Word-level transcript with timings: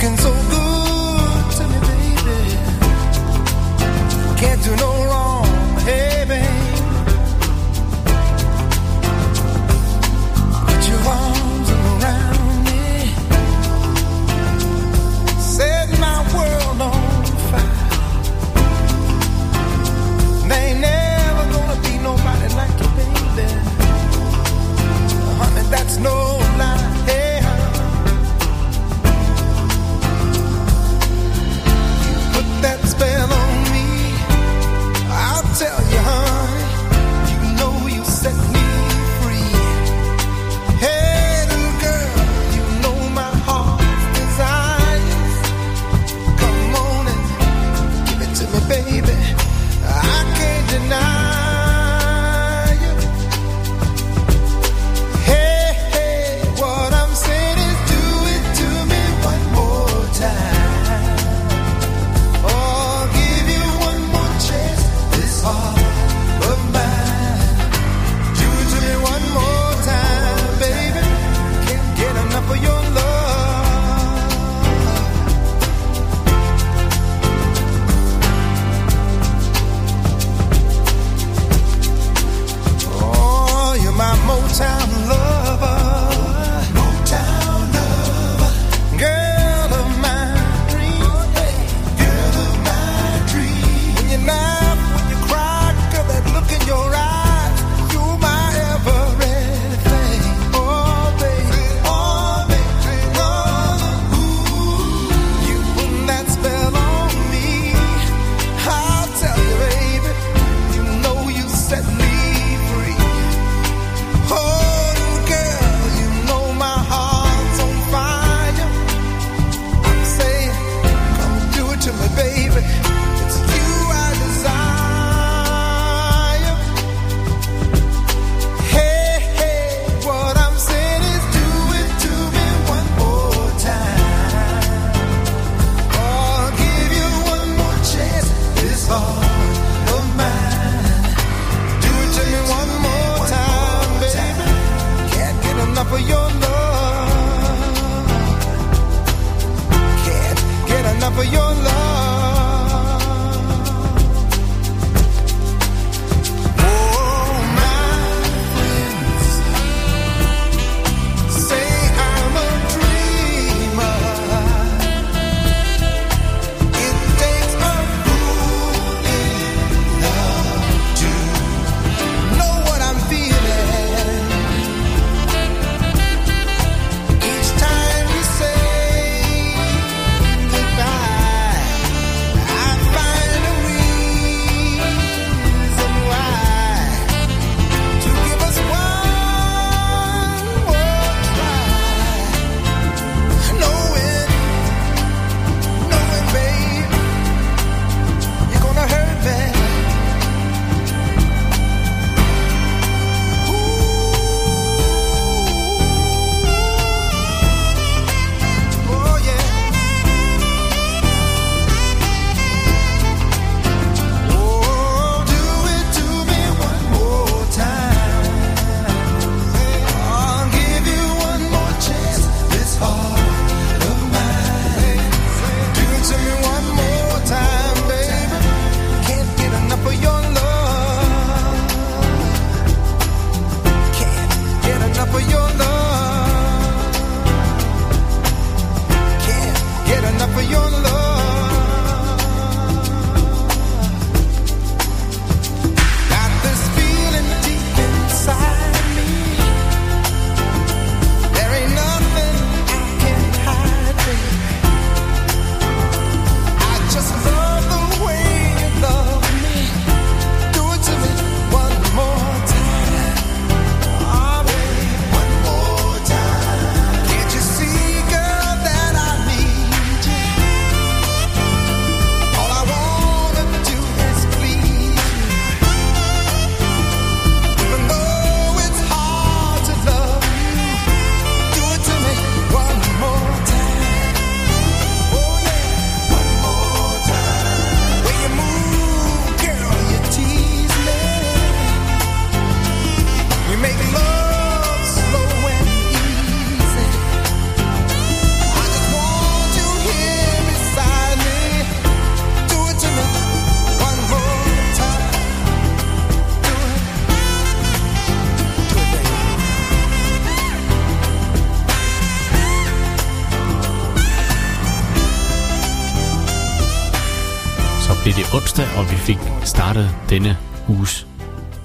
looking 0.00 0.16
so 0.16 0.49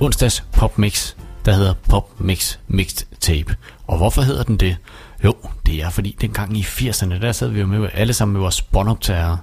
onsdags 0.06 0.44
popmix, 0.54 1.16
der 1.46 1.54
hedder 1.54 1.74
Popmix 1.90 2.58
Mixed 2.68 3.08
Tape. 3.20 3.56
Og 3.88 3.98
hvorfor 3.98 4.22
hedder 4.22 4.44
den 4.44 4.58
det? 4.58 4.78
Jo, 5.24 5.36
det 5.66 5.84
er 5.84 5.90
fordi 5.90 6.18
dengang 6.22 6.58
i 6.58 6.62
80'erne, 6.62 7.22
der 7.22 7.32
sad 7.32 7.50
vi 7.50 7.60
jo 7.60 7.66
med 7.66 7.90
alle 7.94 8.14
sammen 8.14 8.34
med 8.34 8.42
vores 8.42 8.62
båndoptagere 8.62 9.38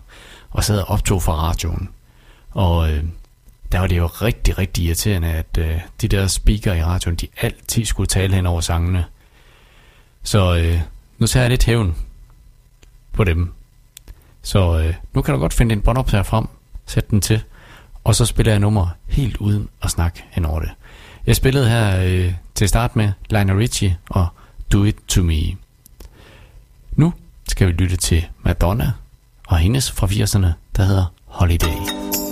og 0.50 0.64
sad 0.64 0.78
og 0.78 0.88
optog 0.88 1.22
fra 1.22 1.34
radioen. 1.34 1.88
Og 2.50 2.92
øh, 2.92 3.04
der 3.72 3.78
var 3.78 3.86
det 3.86 3.96
jo 3.96 4.06
rigtig, 4.06 4.58
rigtig 4.58 4.84
irriterende, 4.84 5.28
at 5.28 5.58
øh, 5.58 5.80
de 6.00 6.08
der 6.08 6.26
speaker 6.26 6.74
i 6.74 6.84
radioen, 6.84 7.16
de 7.16 7.28
altid 7.40 7.84
skulle 7.84 8.06
tale 8.06 8.34
hen 8.34 8.46
over 8.46 8.60
sangene. 8.60 9.04
Så 10.22 10.56
øh, 10.56 10.80
nu 11.18 11.26
tager 11.26 11.44
jeg 11.44 11.50
lidt 11.50 11.64
hævn 11.64 11.96
på 13.12 13.24
dem. 13.24 13.52
Så 14.42 14.78
øh, 14.78 14.94
nu 15.12 15.22
kan 15.22 15.34
du 15.34 15.40
godt 15.40 15.54
finde 15.54 15.72
en 15.72 15.82
båndoptager 15.82 16.22
frem, 16.22 16.46
sæt 16.86 17.10
den 17.10 17.20
til, 17.20 17.42
og 18.04 18.14
så 18.14 18.26
spiller 18.26 18.52
jeg 18.52 18.60
nummer 18.60 18.86
helt 19.06 19.36
uden 19.36 19.68
at 19.82 19.90
snakke 19.90 20.24
hen 20.30 20.44
over 20.44 20.60
det. 20.60 20.70
Jeg 21.26 21.36
spillede 21.36 21.68
her 21.68 22.04
øh, 22.04 22.34
til 22.54 22.68
start 22.68 22.96
med 22.96 23.12
Lionel 23.30 23.56
Richie 23.56 23.98
og 24.10 24.26
Do 24.72 24.84
It 24.84 24.96
To 25.08 25.22
Me. 25.22 25.42
Nu 26.92 27.12
skal 27.48 27.66
vi 27.66 27.72
lytte 27.72 27.96
til 27.96 28.26
Madonna 28.42 28.92
og 29.48 29.58
hendes 29.58 29.90
fra 29.90 30.06
80'erne, 30.06 30.52
der 30.76 30.82
hedder 30.82 31.04
Holiday. 31.24 32.31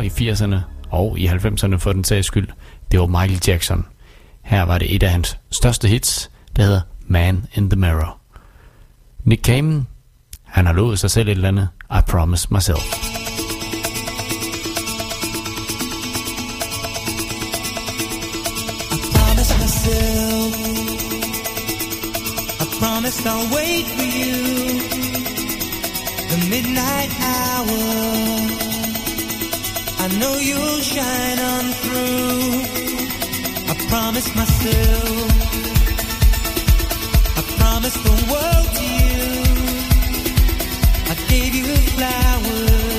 Store 0.00 0.06
i 0.06 0.30
80'erne 0.30 0.56
og 0.90 1.18
i 1.18 1.26
90'erne 1.26 1.76
for 1.76 1.92
den 1.92 2.04
sags 2.04 2.26
skyld, 2.26 2.48
det 2.90 3.00
var 3.00 3.06
Michael 3.06 3.40
Jackson. 3.46 3.86
Her 4.42 4.62
var 4.62 4.78
det 4.78 4.94
et 4.94 5.02
af 5.02 5.10
hans 5.10 5.38
største 5.50 5.88
hits, 5.88 6.30
der 6.56 6.62
hedder 6.62 6.80
Man 7.06 7.46
in 7.54 7.70
the 7.70 7.80
Mirror. 7.80 8.20
Nick 9.24 9.42
Kamen, 9.42 9.86
han 10.44 10.66
har 10.66 10.72
lovet 10.72 10.98
sig 10.98 11.10
selv 11.10 11.28
et 11.28 11.32
eller 11.32 11.48
andet, 11.48 11.68
I 11.90 12.00
Promise 12.08 12.48
Myself. 12.50 13.10
myself. 19.60 20.54
I 22.60 22.78
promise 22.78 23.26
I'll 23.26 23.54
wait 23.54 23.86
for 23.96 24.06
you. 24.20 24.36
The 26.30 26.48
midnight 26.50 27.10
hour. 27.20 28.29
Know 30.20 30.36
you'll 30.36 30.80
shine 30.82 31.38
on 31.38 31.64
through. 31.82 32.50
I 33.70 33.74
promise 33.88 34.28
myself. 34.36 35.30
I 37.38 37.42
promise 37.58 37.96
the 38.06 38.16
world 38.30 38.68
to 38.78 38.84
you. 39.00 39.22
I 41.10 41.14
gave 41.30 41.54
you 41.54 41.74
flowers. 41.96 42.89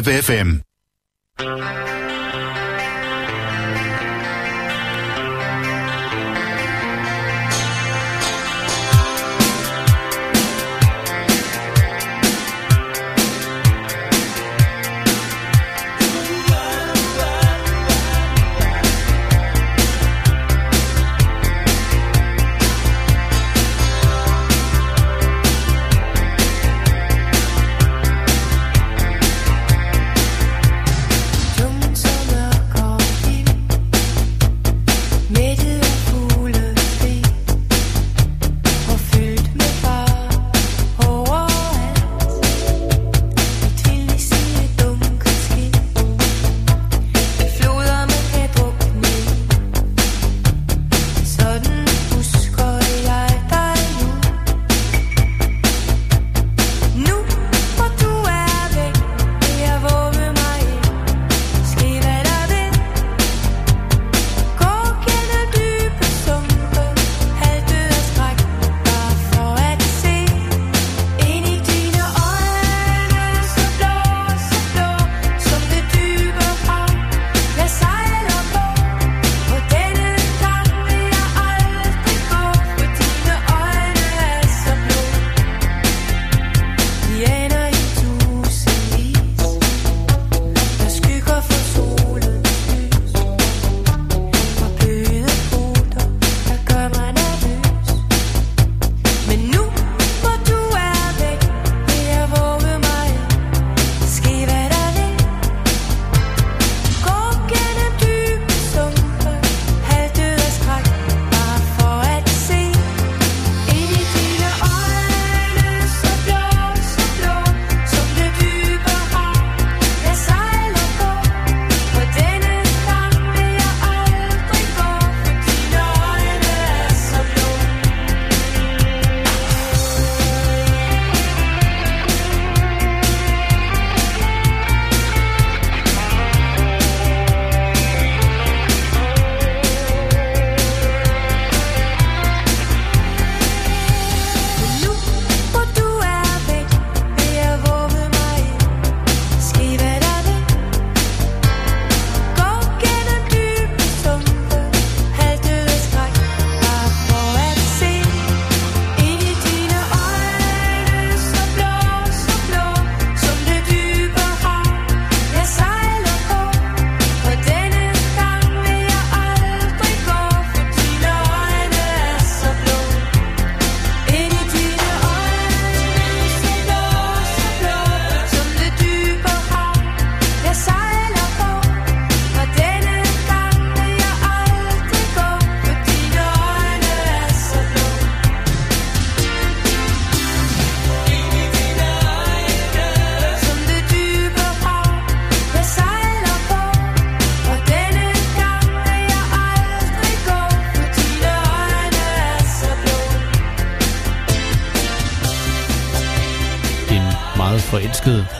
Live 0.00 0.24
FM. 0.24 0.59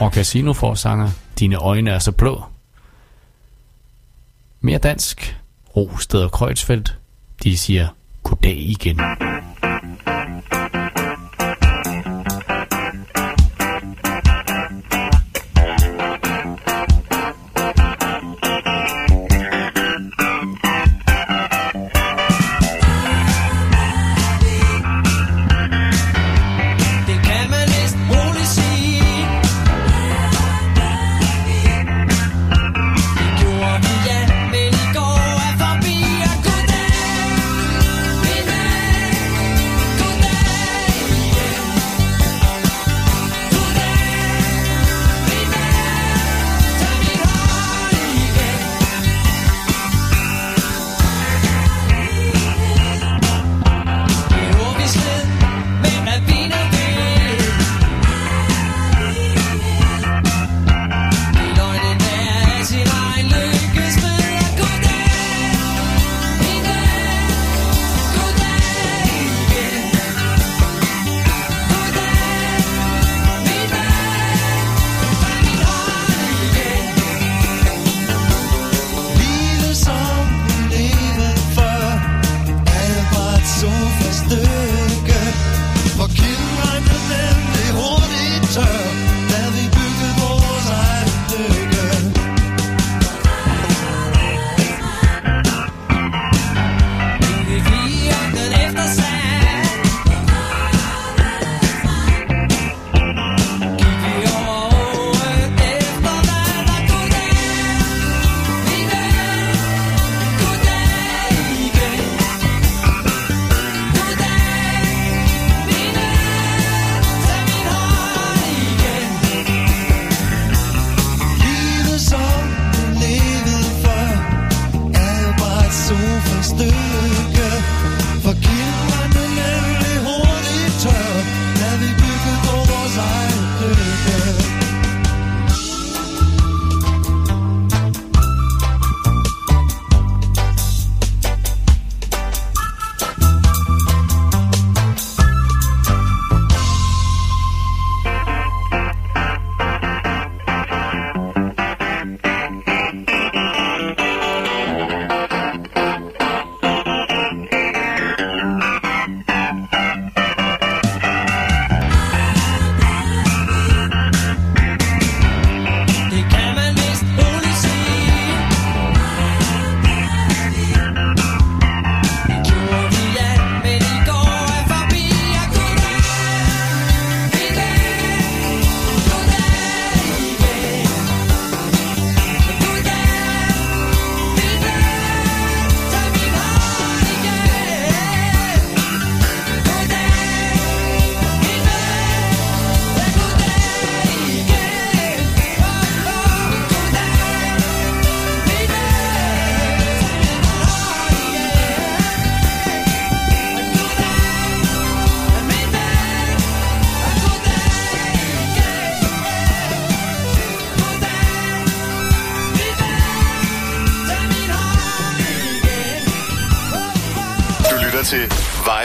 og 0.01 0.13
casinoforsanger. 0.13 1.09
Dine 1.39 1.57
øjne 1.57 1.91
er 1.91 1.99
så 1.99 2.13
blå. 2.13 2.45
Mere 4.61 4.79
dansk. 4.79 5.37
Rosted 5.77 6.23
og 6.23 6.33
Kreuzfeldt. 6.33 6.99
De 7.43 7.59
siger 7.59 7.89
goddag 8.23 8.57
igen. 8.59 9.01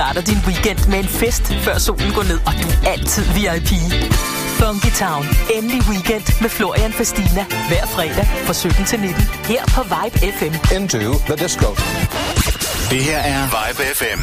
Starter 0.00 0.20
din 0.20 0.38
weekend 0.46 0.88
med 0.88 0.98
en 0.98 1.08
fest, 1.08 1.42
før 1.64 1.78
solen 1.78 2.12
går 2.12 2.22
ned, 2.22 2.38
og 2.46 2.52
du 2.52 2.66
er 2.68 2.92
altid 2.92 3.24
VIP. 3.36 3.70
Funky 4.60 4.92
Town. 5.04 5.24
Endelig 5.54 5.82
weekend 5.90 6.40
med 6.40 6.50
Florian 6.50 6.92
Fastina. 6.92 7.44
Hver 7.68 7.86
fredag 7.86 8.26
fra 8.46 8.52
17 8.54 8.84
til 8.84 9.00
19. 9.00 9.22
Her 9.44 9.62
på 9.74 9.82
Vibe 9.82 10.16
FM. 10.36 10.54
Into 10.76 10.98
the 11.28 11.36
disco. 11.44 11.68
Det 12.90 13.02
her 13.08 13.18
er 13.18 13.42
Vibe 13.54 13.82
FM. 13.94 14.20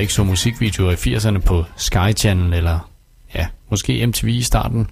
Ikke 0.00 0.12
så 0.12 0.24
musikvideoer 0.24 0.90
i 0.90 1.16
80'erne 1.16 1.38
på 1.38 1.64
Sky 1.76 2.16
Channel, 2.16 2.54
eller 2.54 2.90
ja, 3.34 3.46
måske 3.70 4.06
MTV 4.06 4.26
i 4.26 4.42
starten, 4.42 4.90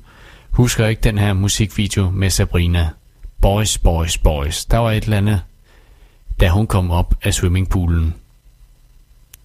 husker 0.50 0.86
ikke 0.86 1.02
den 1.02 1.18
her 1.18 1.32
musikvideo 1.32 2.10
med 2.10 2.30
Sabrina. 2.30 2.88
Boys, 3.40 3.78
boys, 3.78 4.18
boys. 4.18 4.64
Der 4.64 4.78
var 4.78 4.92
et 4.92 5.04
eller 5.04 5.16
andet, 5.16 5.40
da 6.40 6.48
hun 6.48 6.66
kom 6.66 6.90
op 6.90 7.14
af 7.22 7.34
swimmingpoolen. 7.34 8.14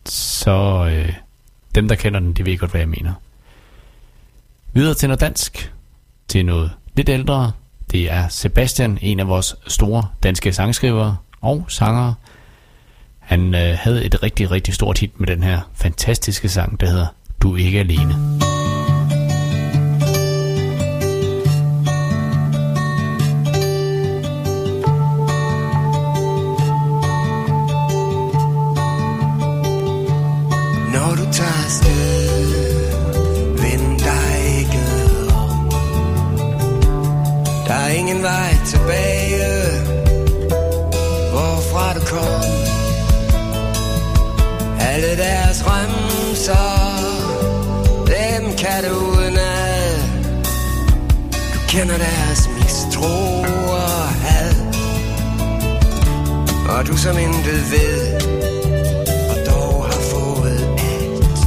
Så 0.06 0.88
øh, 0.92 1.14
dem, 1.76 1.88
der 1.88 1.96
kender 1.96 2.20
den, 2.20 2.34
de 2.34 2.46
ved 2.46 2.58
godt, 2.58 2.72
hvad 2.72 2.82
jeg 2.82 2.90
mener. 2.90 3.14
Videre 4.74 4.94
til 4.94 5.10
noget 5.10 5.22
dansk. 5.22 5.74
Til 6.28 6.46
noget 6.46 6.72
lidt 6.96 7.10
ældre. 7.10 7.52
Det 7.92 8.12
er 8.12 8.28
Sebastian, 8.28 8.98
en 9.02 9.20
af 9.20 9.28
vores 9.28 9.56
store 9.68 10.08
danske 10.24 10.54
sangskrivere 10.54 11.18
og 11.42 11.66
sangere. 11.68 12.16
Han 13.24 13.56
øh, 13.56 13.78
havde 13.80 14.06
et 14.06 14.24
rigtig, 14.24 14.52
rigtig 14.52 14.74
stort 14.74 14.98
hit 14.98 15.20
med 15.20 15.28
den 15.28 15.44
her 15.44 15.60
fantastiske 15.74 16.50
sang, 16.50 16.80
der 16.80 16.88
hedder 16.88 17.08
Du 17.42 17.54
er 17.54 17.58
ikke 17.58 17.80
alene. 17.80 18.14
Når 30.94 31.16
du 31.16 31.26
tager 31.32 31.64
afsted, 31.66 32.44
vend 33.62 34.00
dig 34.00 34.58
ikke 34.60 34.80
om. 35.34 35.70
Der 37.68 37.74
er 37.74 37.90
ingen 37.90 38.24
vej 38.24 38.54
tilbage, 38.66 39.44
hvorfra 41.32 41.94
du 41.94 42.06
kom. 42.06 42.53
Alle 44.94 45.18
deres 45.18 45.64
remser, 45.66 46.56
dem 48.08 48.56
kan 48.58 48.84
du 48.84 48.96
udenad. 48.96 49.98
Du 51.54 51.60
kender 51.68 51.98
deres 51.98 52.50
mistro 52.58 53.42
og 53.70 54.08
had. 54.08 54.56
Og 56.70 56.88
du 56.88 56.98
som 56.98 57.18
intet 57.18 57.72
ved, 57.72 58.22
og 59.30 59.38
dog 59.52 59.86
har 59.86 60.02
fået 60.12 60.62
alt. 60.78 61.40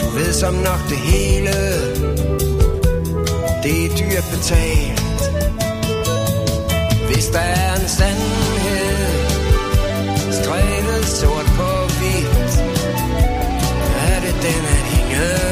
Du 0.00 0.06
ved 0.18 0.32
som 0.32 0.54
nok 0.54 0.80
det 0.88 0.98
hele, 0.98 1.54
det 3.62 3.84
er 3.84 3.88
dyrt 3.98 4.24
betalt. 4.30 5.02
Hvis 7.10 7.26
der 7.26 7.40
er 7.40 7.74
en 7.74 7.88
sandhed, 7.88 8.57
at 15.18 15.47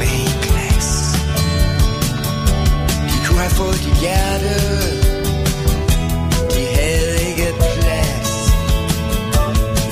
vinglas 0.00 0.90
De 3.10 3.16
kunne 3.26 3.40
have 3.46 3.56
fået 3.60 3.78
dit 3.86 3.96
hjerte. 4.04 4.54
De 6.54 6.62
havde 6.76 7.14
ikke 7.28 7.46
plads. 7.58 8.32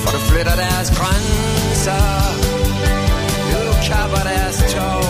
For 0.01 0.11
du 0.15 0.19
flytter 0.29 0.55
deres 0.65 0.89
grænser. 0.97 2.05
Du 3.51 3.61
kapper 3.89 4.23
deres 4.31 4.57
tog. 4.73 5.03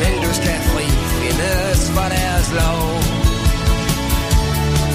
Men 0.00 0.14
du 0.24 0.30
skal 0.40 0.58
fri 0.70 0.86
findes 1.20 1.80
for 1.94 2.08
deres 2.16 2.48
lov. 2.60 2.84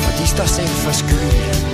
For 0.01 0.11
de 0.17 0.27
står 0.27 0.45
selv 0.45 0.75
for 0.83 0.91
skyld 0.91 1.72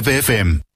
Live 0.00 0.24
FM. 0.24 0.69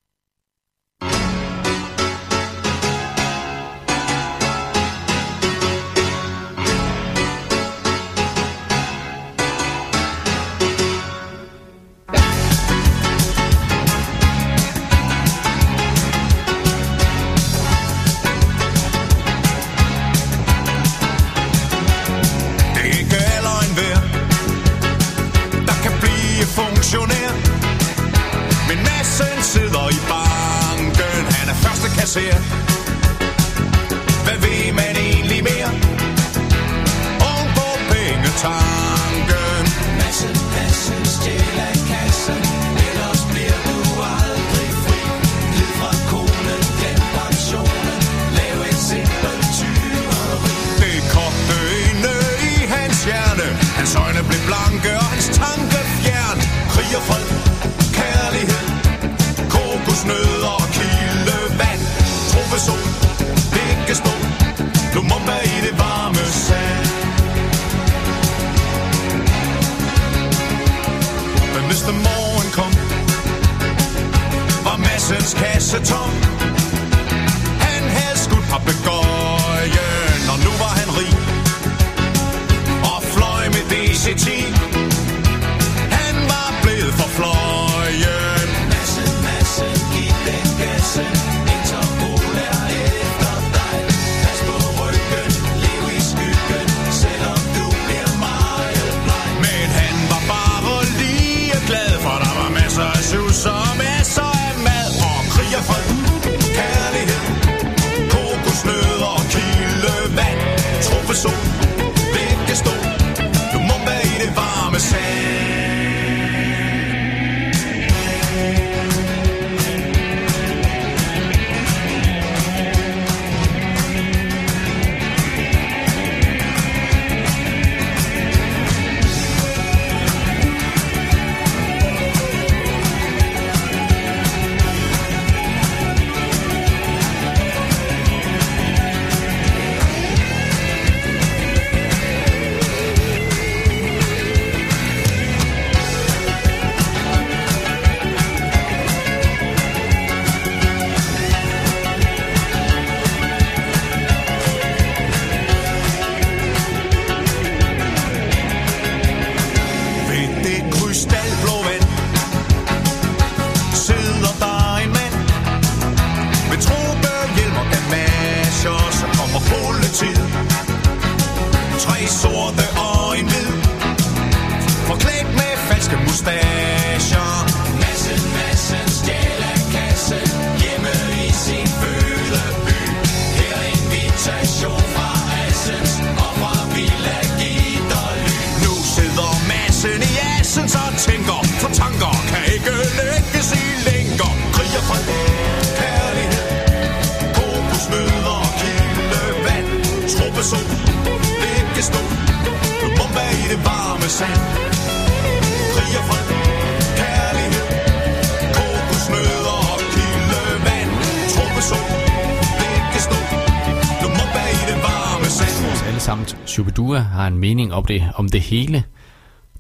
mening 217.45 217.75
om 217.75 217.85
det, 217.85 218.11
om 218.15 218.29
det 218.29 218.41
hele. 218.41 218.85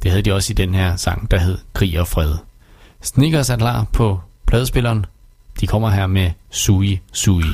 Det 0.02 0.10
havde 0.10 0.22
de 0.22 0.34
også 0.34 0.52
i 0.52 0.54
den 0.54 0.74
her 0.74 0.96
sang, 0.96 1.30
der 1.30 1.38
hed 1.38 1.58
Krig 1.74 2.00
og 2.00 2.08
Fred. 2.08 2.34
Snickers 3.02 3.50
er 3.50 3.56
klar 3.56 3.86
på 3.92 4.20
pladespilleren. 4.46 5.06
De 5.60 5.66
kommer 5.66 5.90
her 5.90 6.06
med 6.06 6.30
Sui 6.50 7.00
Sui. 7.12 7.44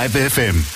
Vibe 0.00 0.30
FM. 0.30 0.69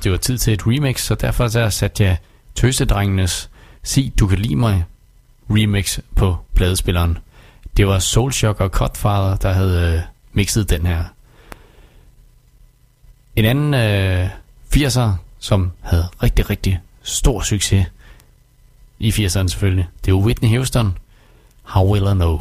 Synes, 0.00 0.04
det 0.04 0.12
var 0.12 0.18
tid 0.18 0.38
til 0.38 0.52
et 0.52 0.66
remix, 0.66 1.00
så 1.00 1.14
derfor 1.14 1.48
så 1.48 1.70
satte 1.70 2.04
jeg 2.04 2.16
Tøsedrengenes 2.54 3.50
Sig 3.82 4.12
Du 4.20 4.26
Kan 4.26 4.38
Lide 4.38 4.56
Mig 4.56 4.84
remix 5.50 5.98
på 6.16 6.36
pladespilleren. 6.54 7.18
Det 7.76 7.86
var 7.86 7.98
Soulshock 7.98 8.60
og 8.60 8.68
Cutfather, 8.68 9.36
der 9.36 9.52
havde 9.52 9.94
øh, 9.94 10.00
mixet 10.32 10.70
den 10.70 10.86
her. 10.86 11.04
En 13.36 13.44
anden 13.44 13.74
øh, 13.74 14.28
80'er, 14.76 15.10
som 15.38 15.72
havde 15.80 16.08
rigtig, 16.22 16.50
rigtig 16.50 16.80
stor 17.02 17.42
succes 17.42 17.86
i 18.98 19.10
80'erne 19.10 19.48
selvfølgelig, 19.48 19.88
det 20.04 20.14
var 20.14 20.20
Whitney 20.20 20.48
Houston. 20.48 20.98
How 21.62 21.92
Will 21.92 22.06
I 22.06 22.14
Know? 22.14 22.38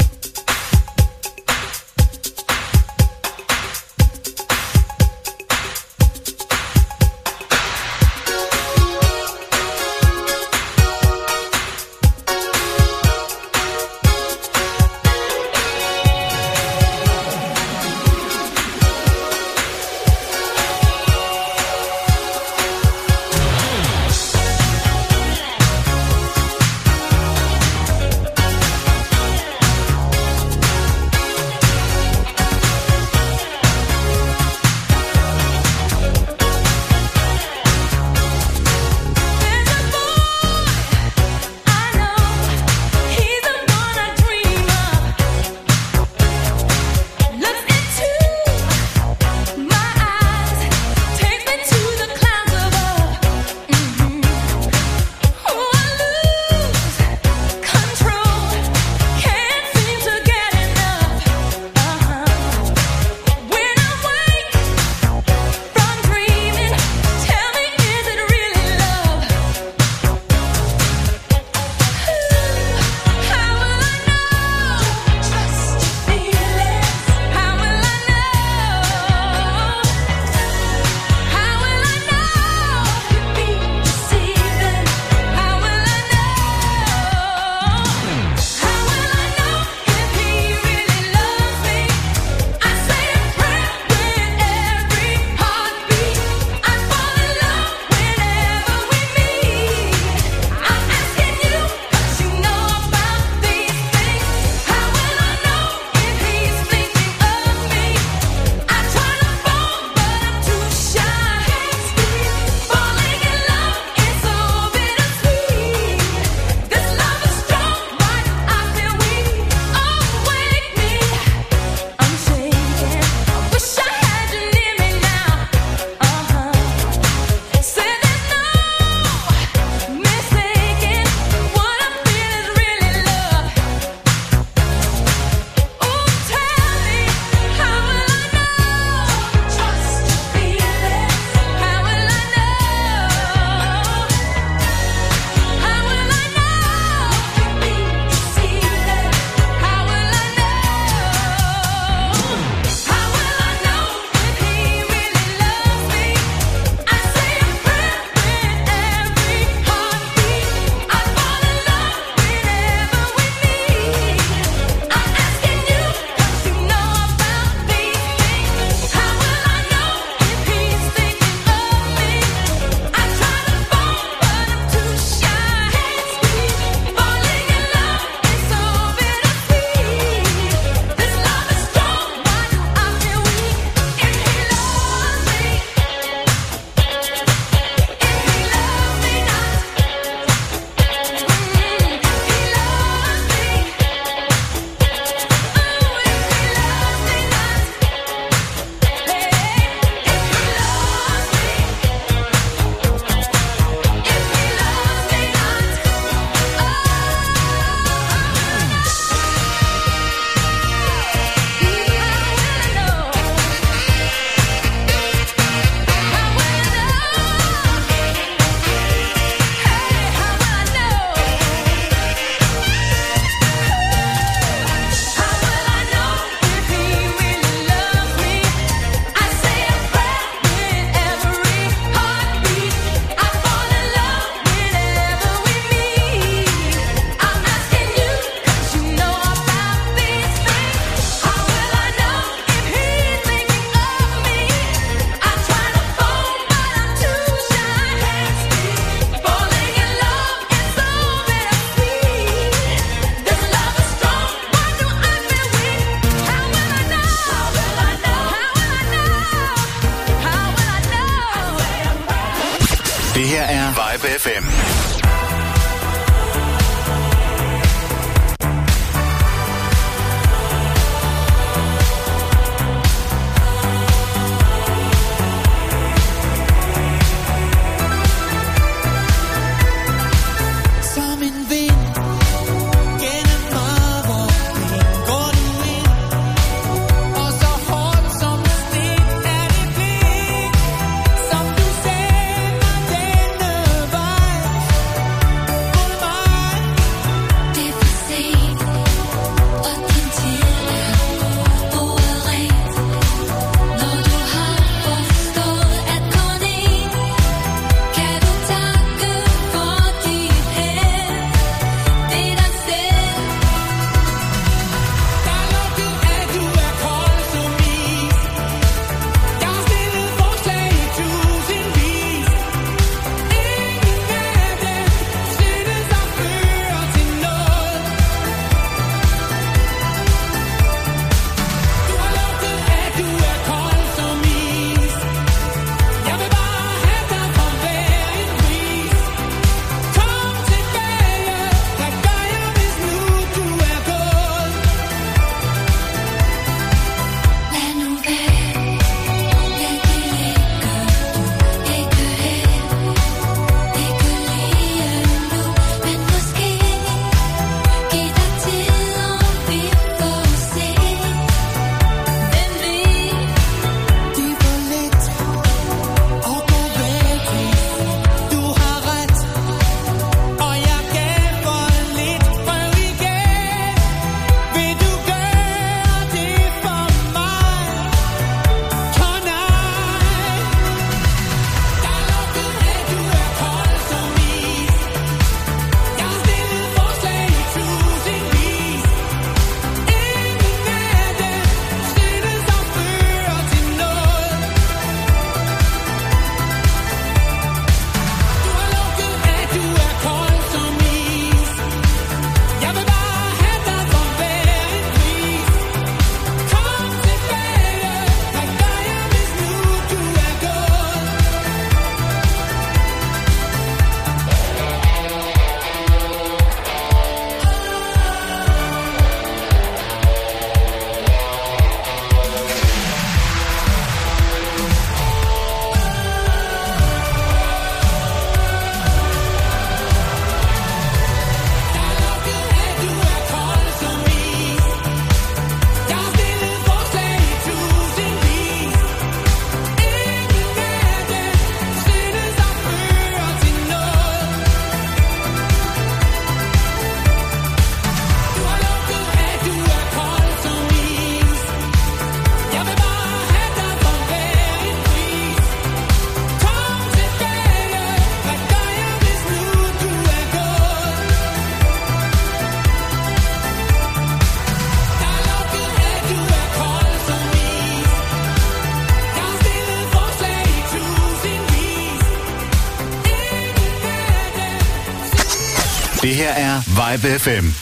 Live 476.89 477.01
FM. 477.01 477.58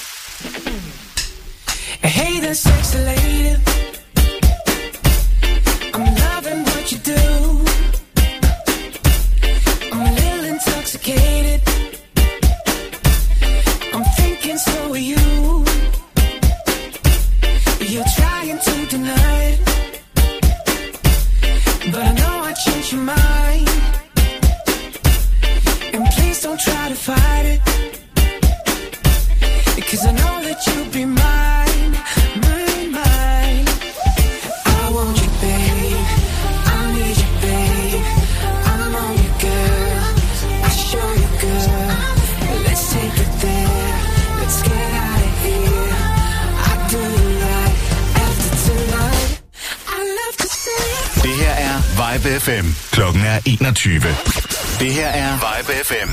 21. 53.78 54.01
Det 54.80 54.93
her 54.93 55.07
er 55.07 55.34
Vibe 55.45 55.71
FM. 55.89 56.09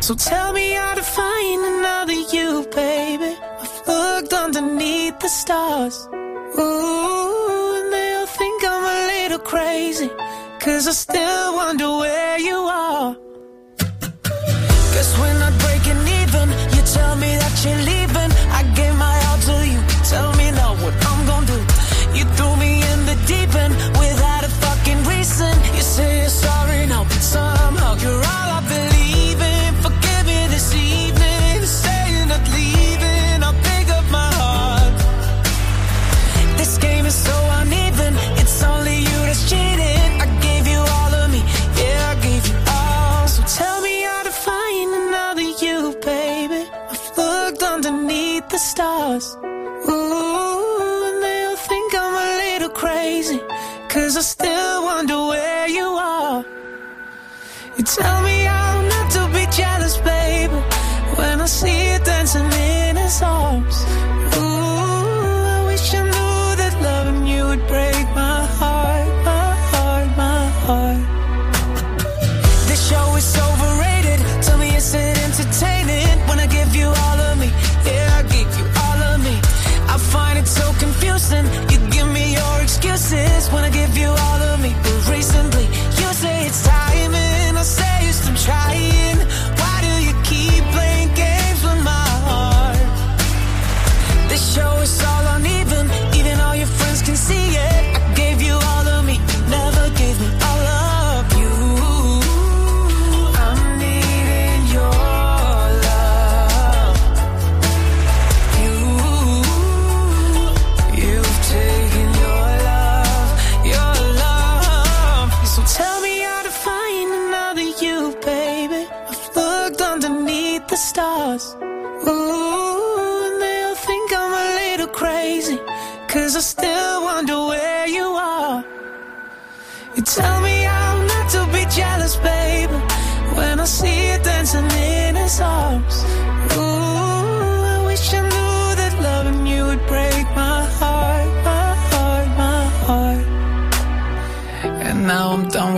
So 0.00 0.14
tell 0.14 0.52
me 0.58 0.66
how 0.80 0.94
to 1.00 1.04
find 1.20 1.60
another 1.72 2.18
you, 2.34 2.48
baby. 2.82 3.32
I've 3.62 3.78
looked 3.92 4.32
underneath 4.44 5.16
the 5.24 5.30
stars. 5.42 5.96
Ooh, 6.58 7.76
and 7.78 7.88
they'll 7.94 8.30
think 8.40 8.58
I'm 8.72 8.84
a 8.96 8.98
little 9.14 9.42
crazy. 9.52 10.10
Cause 10.64 10.84
I 10.92 10.94
still 11.06 11.46
wonder 11.60 11.88
where 12.02 12.38
you 12.48 12.58
are. 12.88 13.16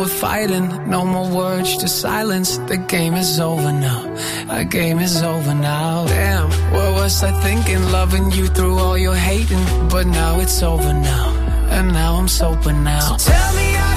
we're 0.05 0.11
fighting. 0.11 0.69
No 0.91 1.05
more 1.05 1.29
words 1.29 1.77
to 1.79 1.89
silence. 1.89 2.59
The 2.69 2.77
game 2.77 3.15
is 3.15 3.41
over 3.41 3.73
now. 3.73 4.03
Our 4.51 4.65
game 4.65 4.99
is 4.99 5.23
over 5.23 5.55
now. 5.55 6.07
Damn, 6.07 6.51
what 6.73 6.95
was 6.95 7.23
I 7.23 7.33
thinking? 7.41 7.83
Loving 7.91 8.31
you 8.33 8.47
through 8.49 8.79
all 8.79 8.99
your 8.99 9.15
hating. 9.15 9.65
But 9.89 10.07
now 10.07 10.41
it's 10.41 10.63
over 10.63 10.93
now. 10.93 11.31
And 11.71 11.89
now 11.89 12.17
I'm 12.17 12.29
sober 12.29 12.73
now. 12.73 13.17
So 13.17 13.33
tell 13.33 13.55
me 13.57 13.94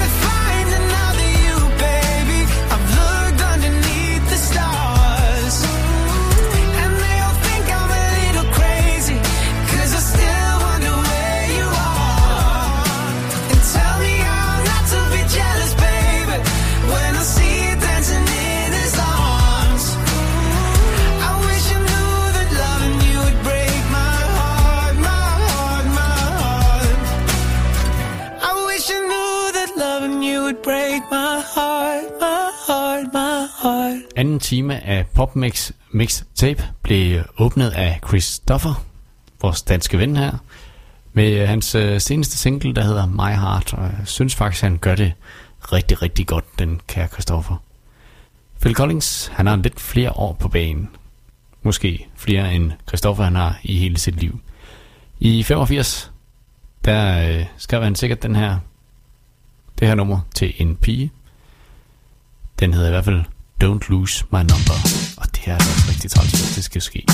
anden 34.18 34.38
time 34.38 34.84
af 34.84 35.06
PopMix 35.06 35.70
Mix 35.90 36.22
Tape 36.34 36.64
blev 36.82 37.22
åbnet 37.38 37.70
af 37.70 38.00
Christopher, 38.08 38.84
vores 39.42 39.62
danske 39.62 39.98
ven 39.98 40.16
her, 40.16 40.32
med 41.12 41.46
hans 41.46 41.74
øh, 41.74 42.00
seneste 42.00 42.38
single, 42.38 42.74
der 42.74 42.82
hedder 42.82 43.06
My 43.06 43.40
Heart, 43.40 43.74
og 43.74 43.82
jeg 43.82 44.02
synes 44.04 44.34
faktisk, 44.34 44.62
han 44.62 44.78
gør 44.78 44.94
det 44.94 45.12
rigtig, 45.72 46.02
rigtig 46.02 46.26
godt, 46.26 46.58
den 46.58 46.80
kære 46.86 47.08
Christopher. 47.08 47.56
Phil 48.60 48.74
Collins, 48.74 49.30
han 49.34 49.46
har 49.46 49.56
lidt 49.56 49.80
flere 49.80 50.12
år 50.12 50.32
på 50.32 50.48
banen. 50.48 50.88
Måske 51.62 52.06
flere 52.16 52.54
end 52.54 52.72
Christopher, 52.88 53.24
han 53.24 53.34
har 53.34 53.58
i 53.62 53.78
hele 53.78 53.98
sit 53.98 54.16
liv. 54.16 54.40
I 55.20 55.42
85, 55.42 56.12
der 56.84 57.28
øh, 57.28 57.44
skrev 57.56 57.82
han 57.82 57.94
sikkert 57.94 58.22
den 58.22 58.36
her, 58.36 58.58
det 59.78 59.88
her 59.88 59.94
nummer 59.94 60.20
til 60.34 60.54
en 60.58 60.76
pige. 60.76 61.12
Den 62.60 62.74
hedder 62.74 62.88
i 62.88 62.92
hvert 62.92 63.04
fald 63.04 63.24
Don't 63.60 63.90
lose 63.90 64.24
my 64.30 64.38
number. 64.38 64.78
Og 65.16 65.26
det 65.34 65.42
er 65.46 65.54
altså 65.54 65.88
rigtig 65.88 66.10
træls, 66.10 66.30
hvis 66.30 66.54
det 66.54 66.64
skal 66.64 66.82
ske. 66.82 67.04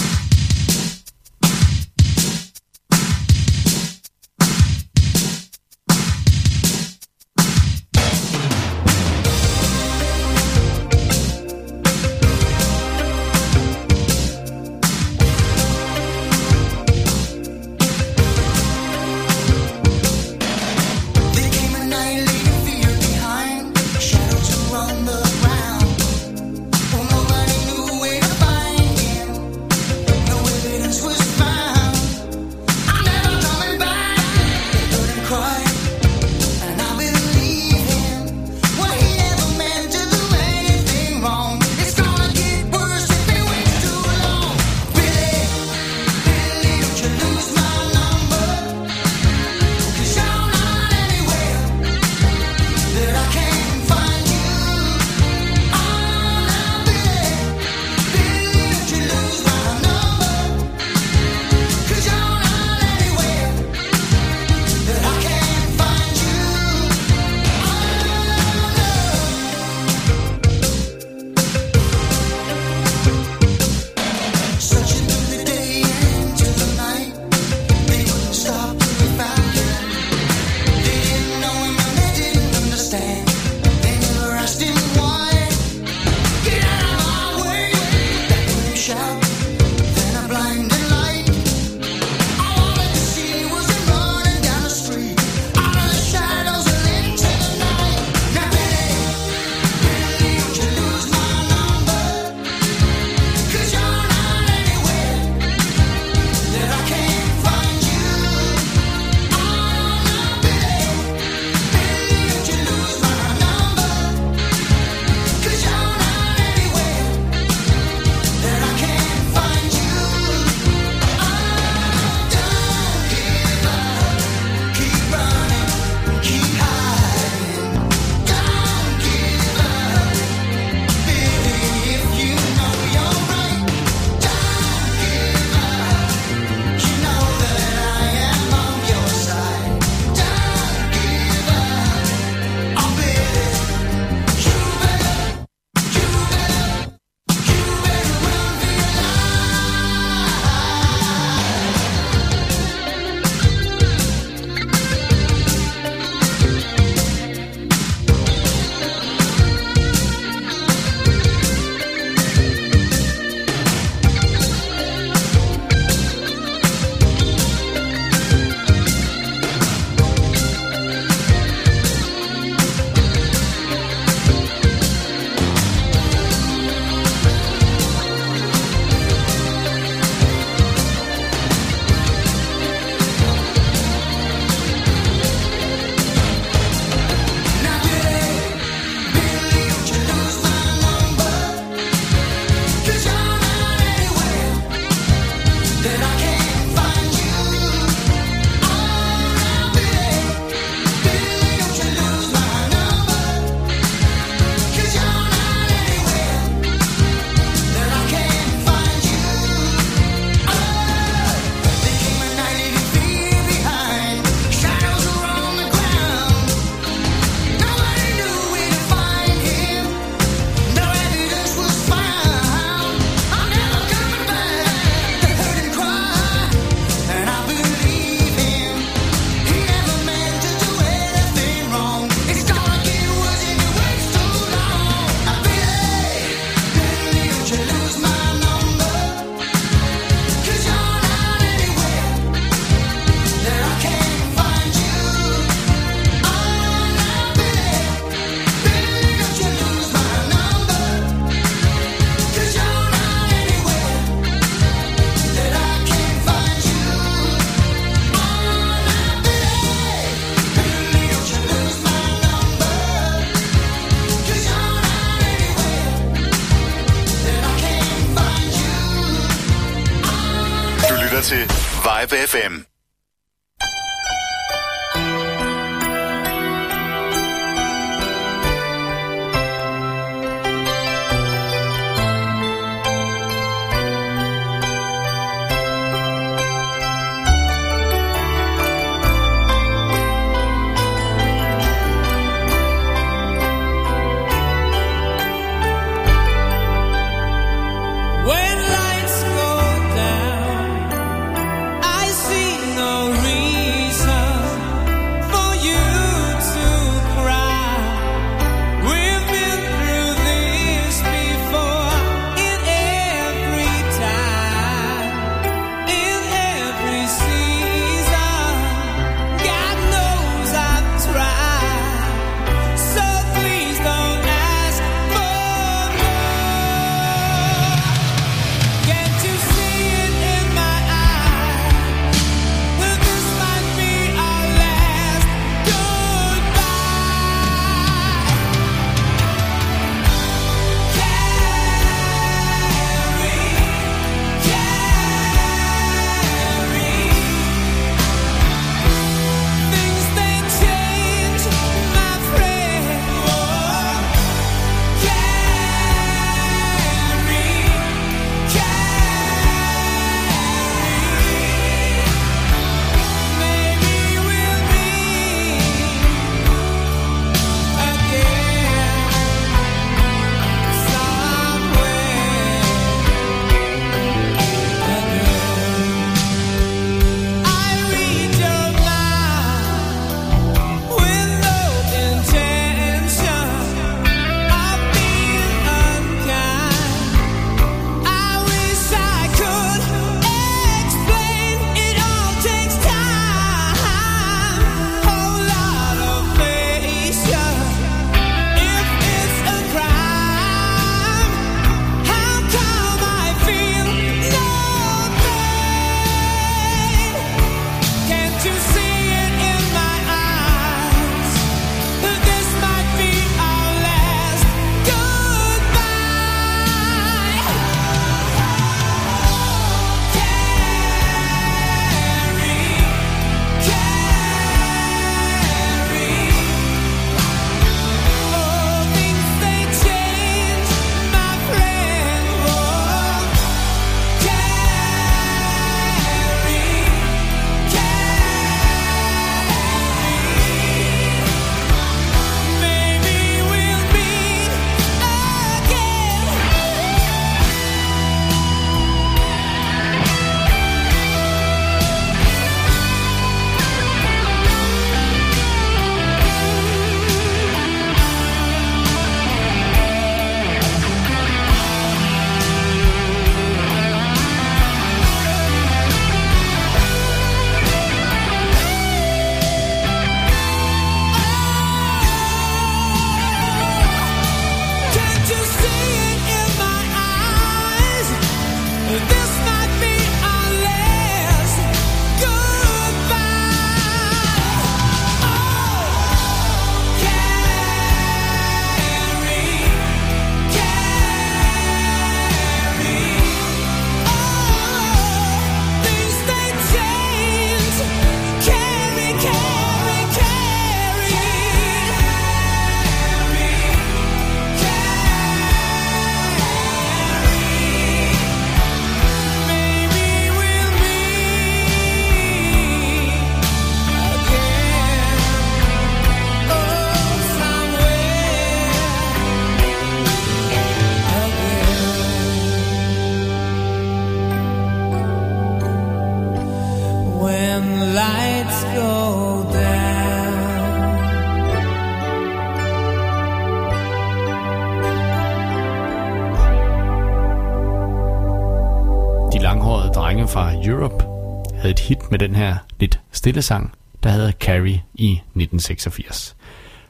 den 542.26 542.36
her 542.36 542.56
lidt 542.80 543.00
stille 543.12 543.42
sang, 543.42 543.72
der 544.02 544.10
hedder 544.10 544.32
Carrie 544.32 544.82
i 544.94 545.12
1986. 545.12 546.36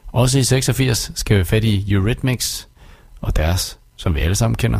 Også 0.07 0.39
i 0.39 0.43
86 0.43 1.11
skal 1.15 1.37
vi 1.37 1.43
fat 1.43 1.63
i 1.63 1.93
Eurythmics 1.93 2.67
og 3.21 3.35
deres, 3.35 3.79
som 3.95 4.15
vi 4.15 4.19
alle 4.19 4.35
sammen 4.35 4.55
kender, 4.55 4.79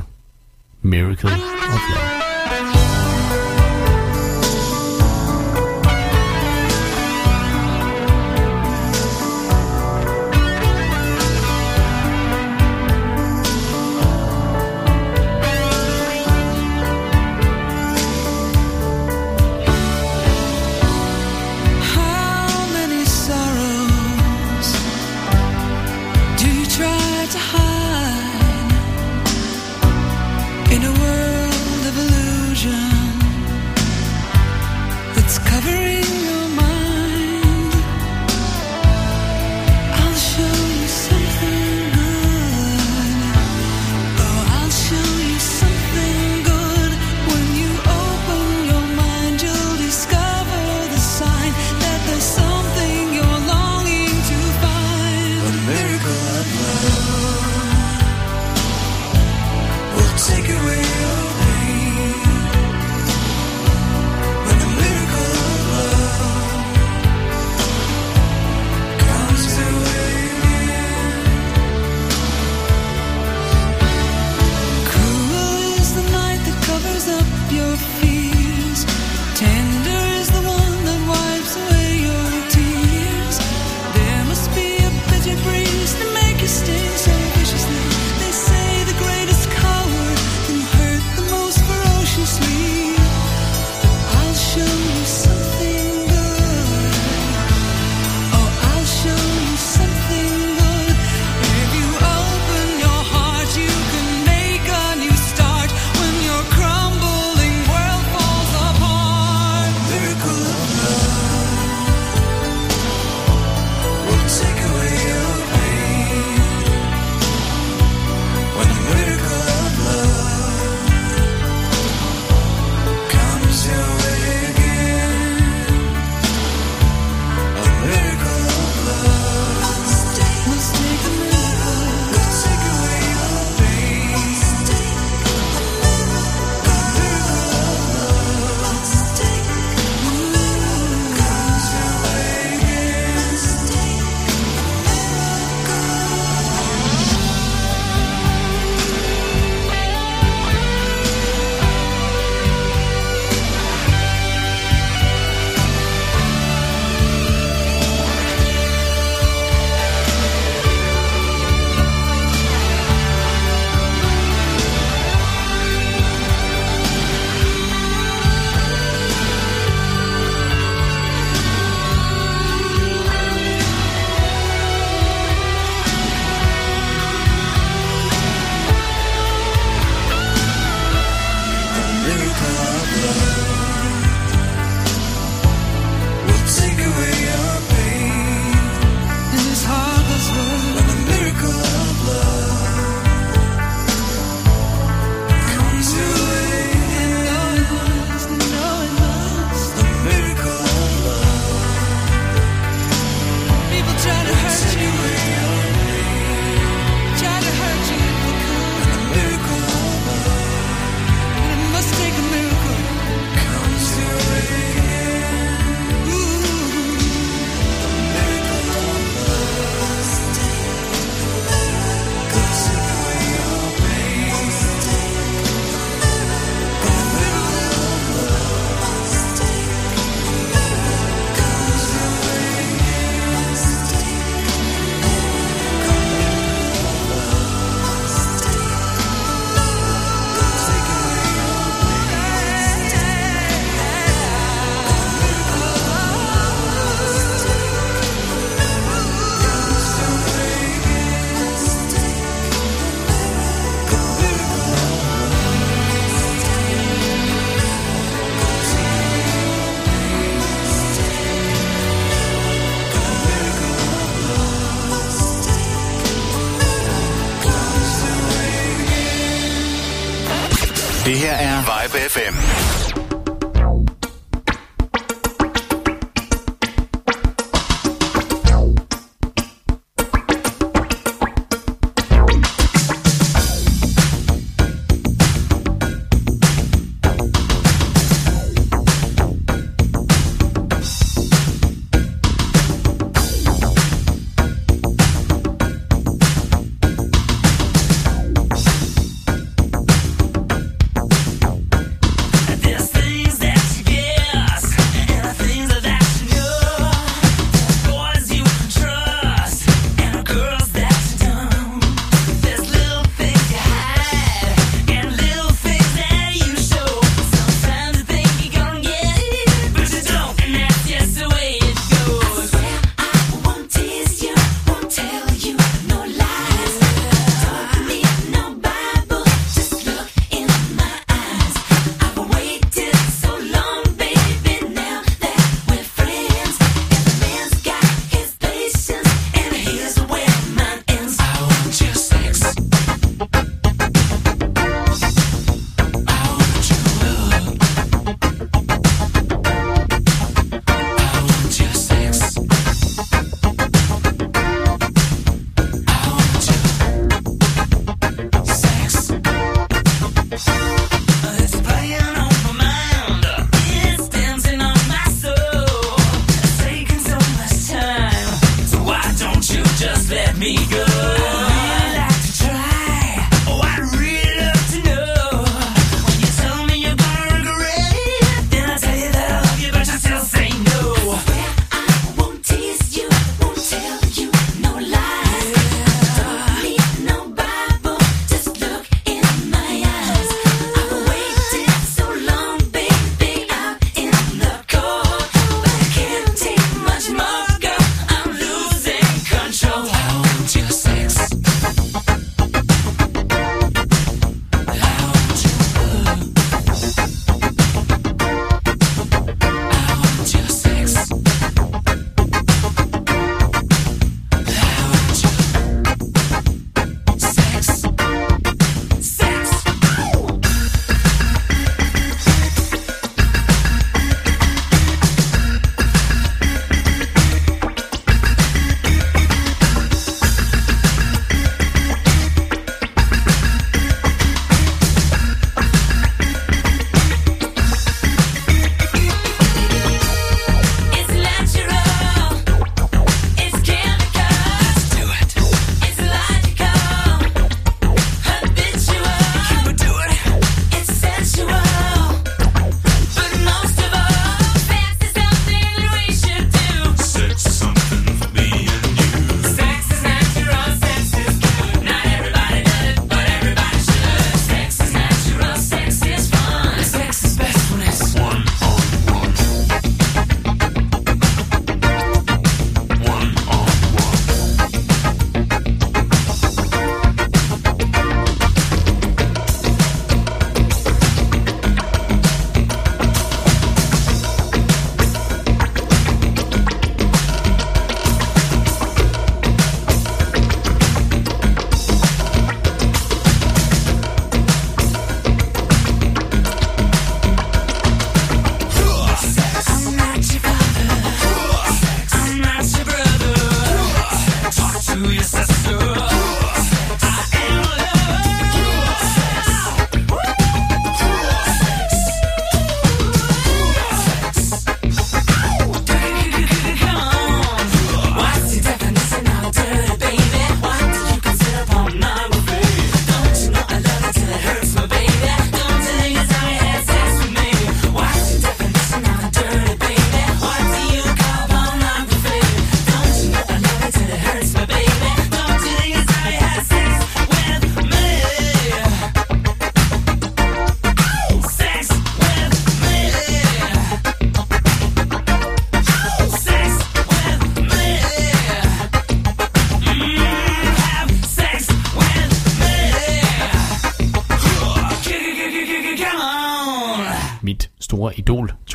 Miracle 0.82 1.32
of 1.70 1.80
Love. 1.90 2.15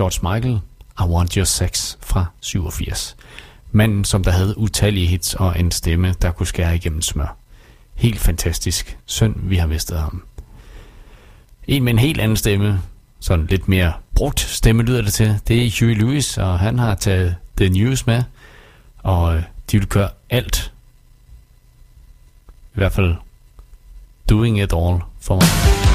George 0.00 0.34
Michael, 0.34 0.60
I 1.00 1.02
Want 1.02 1.34
Your 1.34 1.44
Sex 1.44 1.96
fra 2.00 2.26
87. 2.40 3.16
Manden, 3.72 4.04
som 4.04 4.24
der 4.24 4.30
havde 4.30 4.58
utallige 4.58 5.06
hits 5.06 5.34
og 5.34 5.60
en 5.60 5.70
stemme, 5.70 6.14
der 6.22 6.32
kunne 6.32 6.46
skære 6.46 6.74
igennem 6.76 7.02
smør. 7.02 7.36
Helt 7.94 8.20
fantastisk. 8.20 8.98
Synd, 9.06 9.34
vi 9.36 9.56
har 9.56 9.66
mistet 9.66 9.98
ham. 9.98 10.22
En 11.68 11.84
med 11.84 11.92
en 11.92 11.98
helt 11.98 12.20
anden 12.20 12.36
stemme, 12.36 12.82
sådan 13.20 13.46
lidt 13.46 13.68
mere 13.68 13.92
brugt 14.14 14.40
stemme 14.40 14.82
lyder 14.82 15.02
det 15.02 15.12
til, 15.12 15.38
det 15.48 15.66
er 15.66 15.76
Huey 15.80 15.94
Lewis, 15.94 16.38
og 16.38 16.58
han 16.58 16.78
har 16.78 16.94
taget 16.94 17.36
The 17.56 17.68
News 17.68 18.06
med, 18.06 18.22
og 18.98 19.36
øh, 19.36 19.42
de 19.70 19.78
vil 19.78 19.88
køre 19.88 20.08
alt. 20.30 20.72
I 22.48 22.78
hvert 22.78 22.92
fald 22.92 23.14
doing 24.30 24.60
it 24.60 24.72
all 24.72 24.98
for 25.20 25.34
mig. 25.34 25.89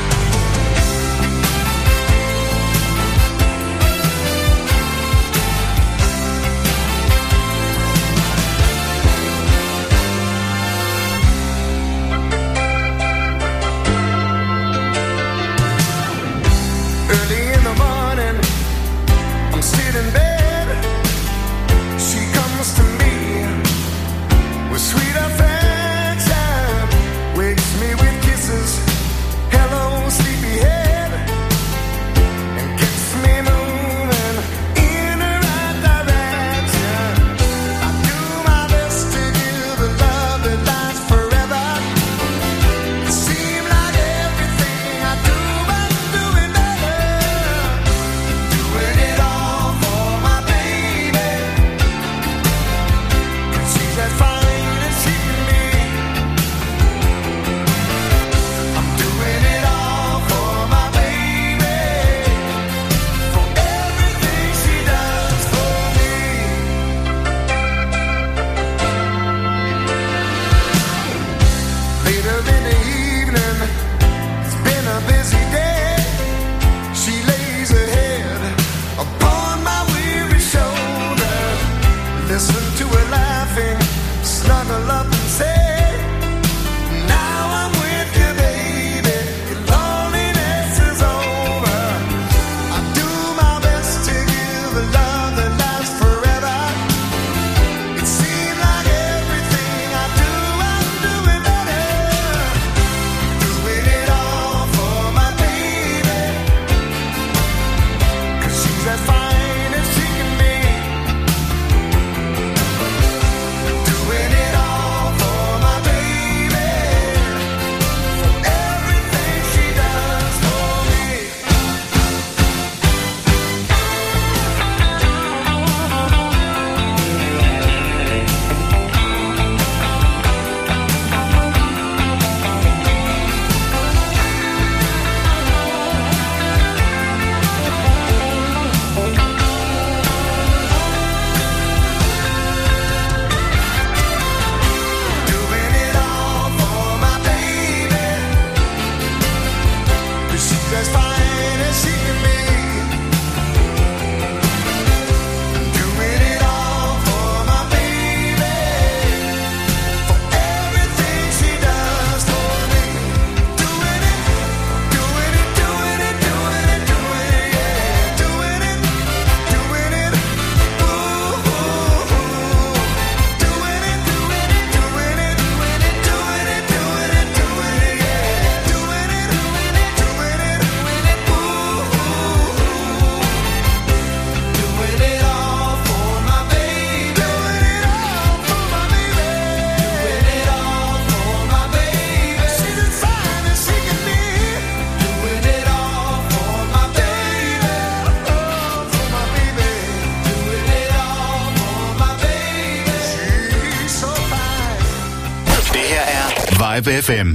FM. 207.06 207.35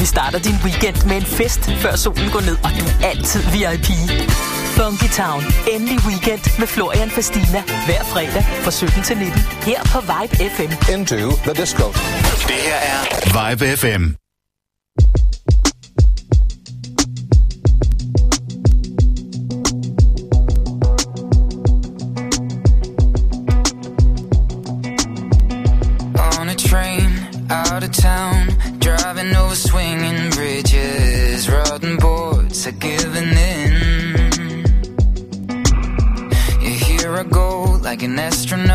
Vi 0.00 0.04
starter 0.04 0.38
din 0.38 0.58
weekend 0.64 1.06
med 1.08 1.16
en 1.16 1.26
fest, 1.38 1.60
før 1.82 1.96
solen 1.96 2.30
går 2.30 2.40
ned, 2.40 2.56
og 2.64 2.70
du 2.78 2.84
er 2.86 3.08
altid 3.10 3.42
VIP. 3.54 3.88
Funky 4.76 5.08
Town. 5.22 5.42
Endelig 5.72 5.98
weekend 6.08 6.58
med 6.58 6.66
Florian 6.66 7.10
Fastina. 7.10 7.60
Hver 7.86 8.02
fredag 8.12 8.44
fra 8.64 8.70
17 8.70 9.02
til 9.02 9.16
19. 9.16 9.40
Her 9.68 9.80
på 9.92 9.98
Vibe 10.10 10.34
FM. 10.54 10.72
Into 10.94 11.16
the 11.46 11.54
disco. 11.62 11.86
Det 12.50 12.60
her 12.68 12.80
er 12.92 13.00
Vibe 13.36 13.76
FM. 13.76 14.25
astronaut. 38.26 38.65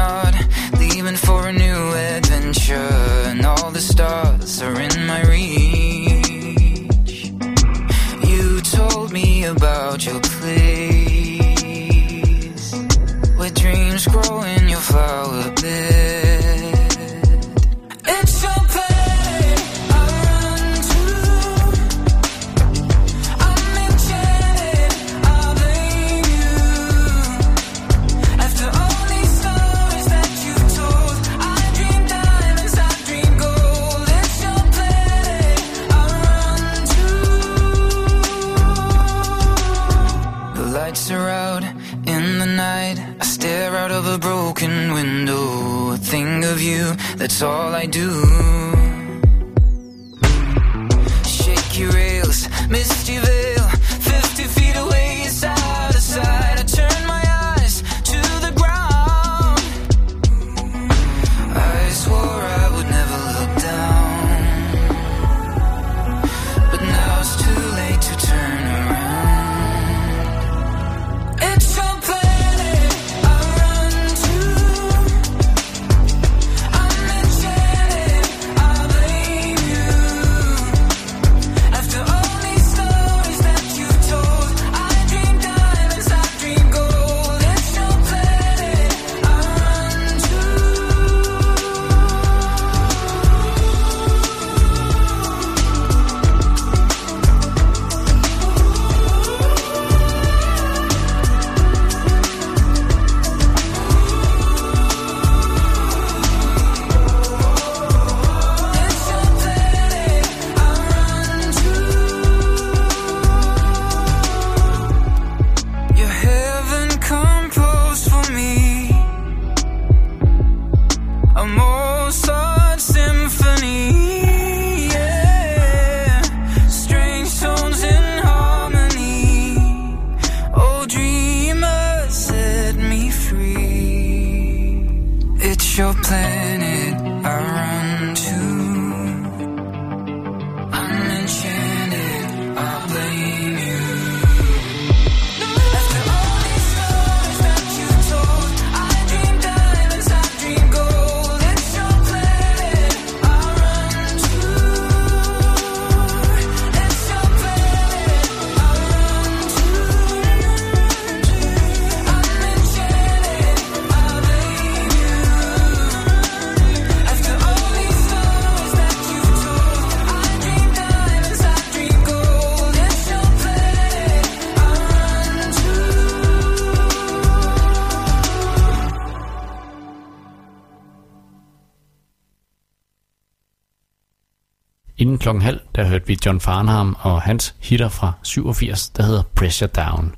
Inden 185.01 185.17
klokken 185.17 185.41
halv, 185.41 185.59
der 185.75 185.83
hørte 185.83 186.07
vi 186.07 186.17
John 186.25 186.39
Farnham 186.39 186.95
og 186.99 187.21
hans 187.21 187.55
hitter 187.59 187.89
fra 187.89 188.13
87, 188.23 188.89
der 188.89 189.03
hedder 189.03 189.23
Pressure 189.35 189.67
Down. 189.67 190.15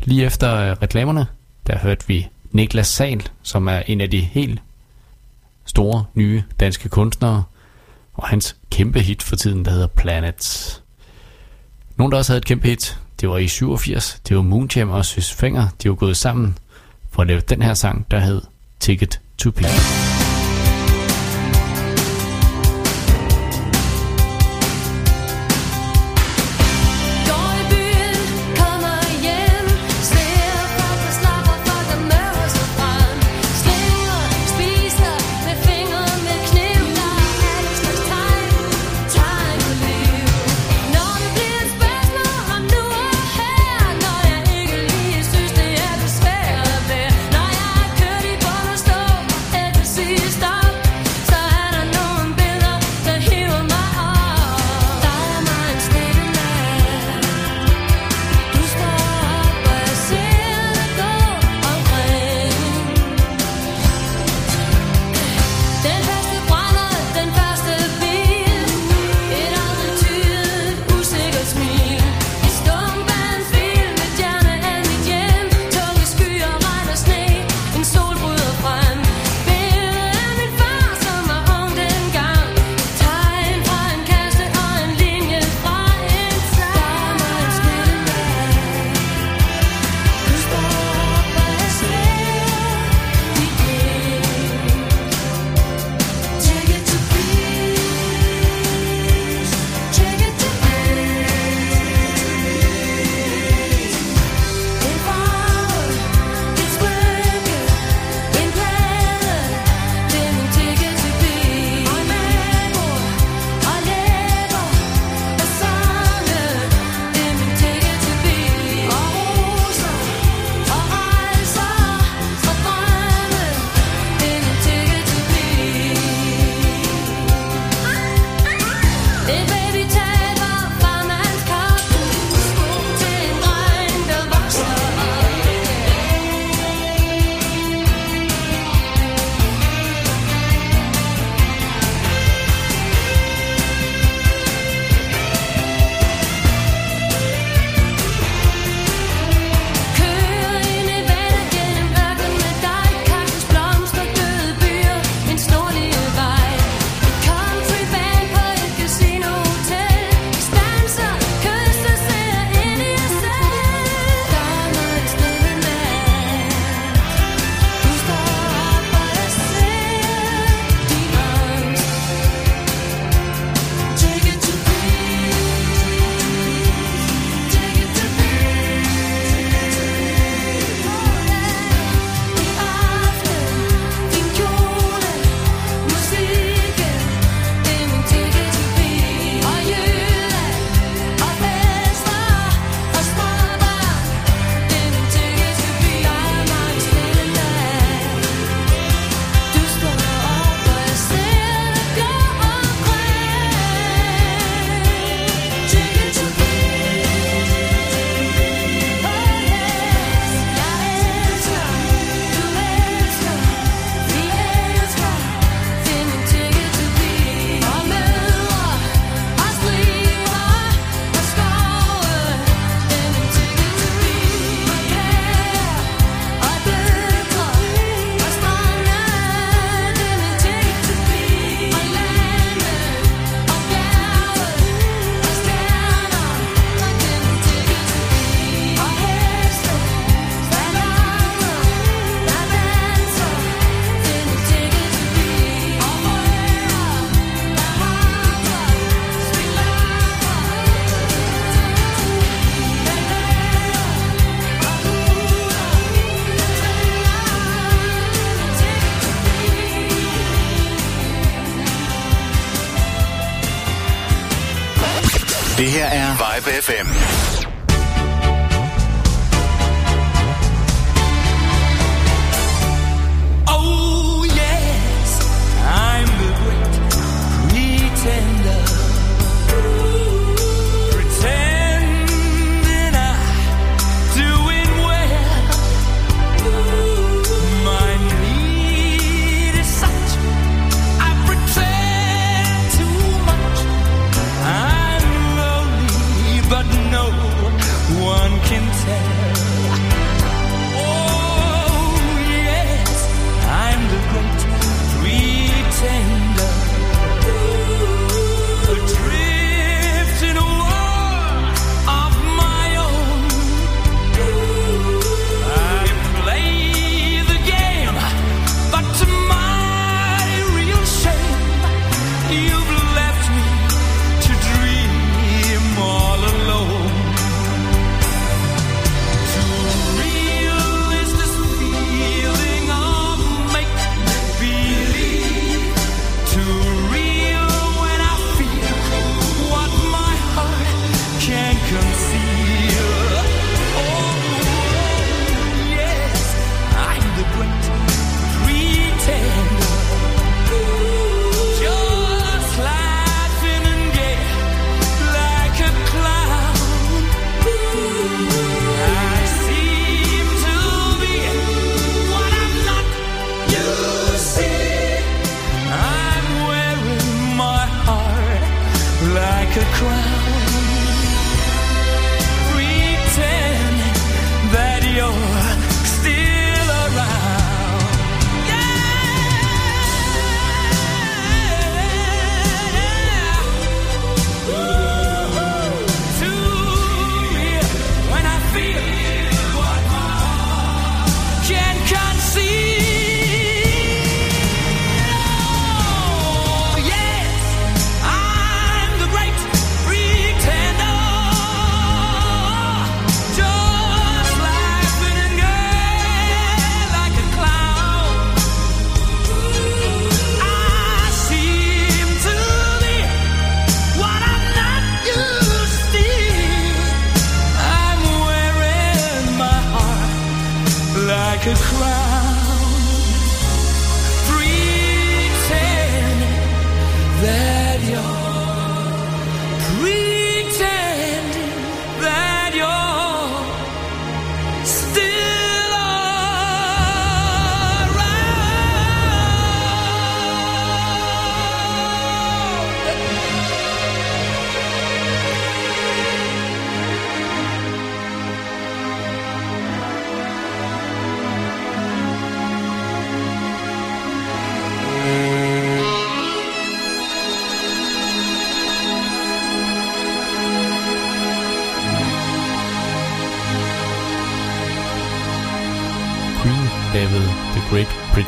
Lige 0.00 0.24
efter 0.24 0.56
øh, 0.56 0.76
reklamerne, 0.82 1.26
der 1.66 1.78
hørte 1.78 2.06
vi 2.08 2.28
Niklas 2.50 2.86
Sal, 2.86 3.22
som 3.42 3.68
er 3.68 3.82
en 3.86 4.00
af 4.00 4.10
de 4.10 4.20
helt 4.20 4.62
store 5.64 6.04
nye 6.14 6.42
danske 6.60 6.88
kunstnere, 6.88 7.42
og 8.14 8.28
hans 8.28 8.56
kæmpe 8.70 9.00
hit 9.00 9.22
for 9.22 9.36
tiden, 9.36 9.64
der 9.64 9.70
hedder 9.70 9.86
Planets. 9.86 10.82
Nogen, 11.96 12.12
der 12.12 12.18
også 12.18 12.32
havde 12.32 12.38
et 12.38 12.46
kæmpe 12.46 12.68
hit, 12.68 12.98
det 13.20 13.28
var 13.28 13.38
i 13.38 13.48
87, 13.48 14.20
det 14.28 14.36
var 14.36 14.42
Moonjam 14.42 14.90
og 14.90 15.04
Søs 15.04 15.32
Finger, 15.32 15.68
de 15.82 15.88
var 15.88 15.94
gået 15.94 16.16
sammen 16.16 16.58
for 17.10 17.22
at 17.22 17.28
lave 17.28 17.40
den 17.40 17.62
her 17.62 17.74
sang, 17.74 18.06
der 18.10 18.18
hed 18.18 18.42
Ticket 18.80 19.20
to 19.38 19.50
Peace. 19.50 20.13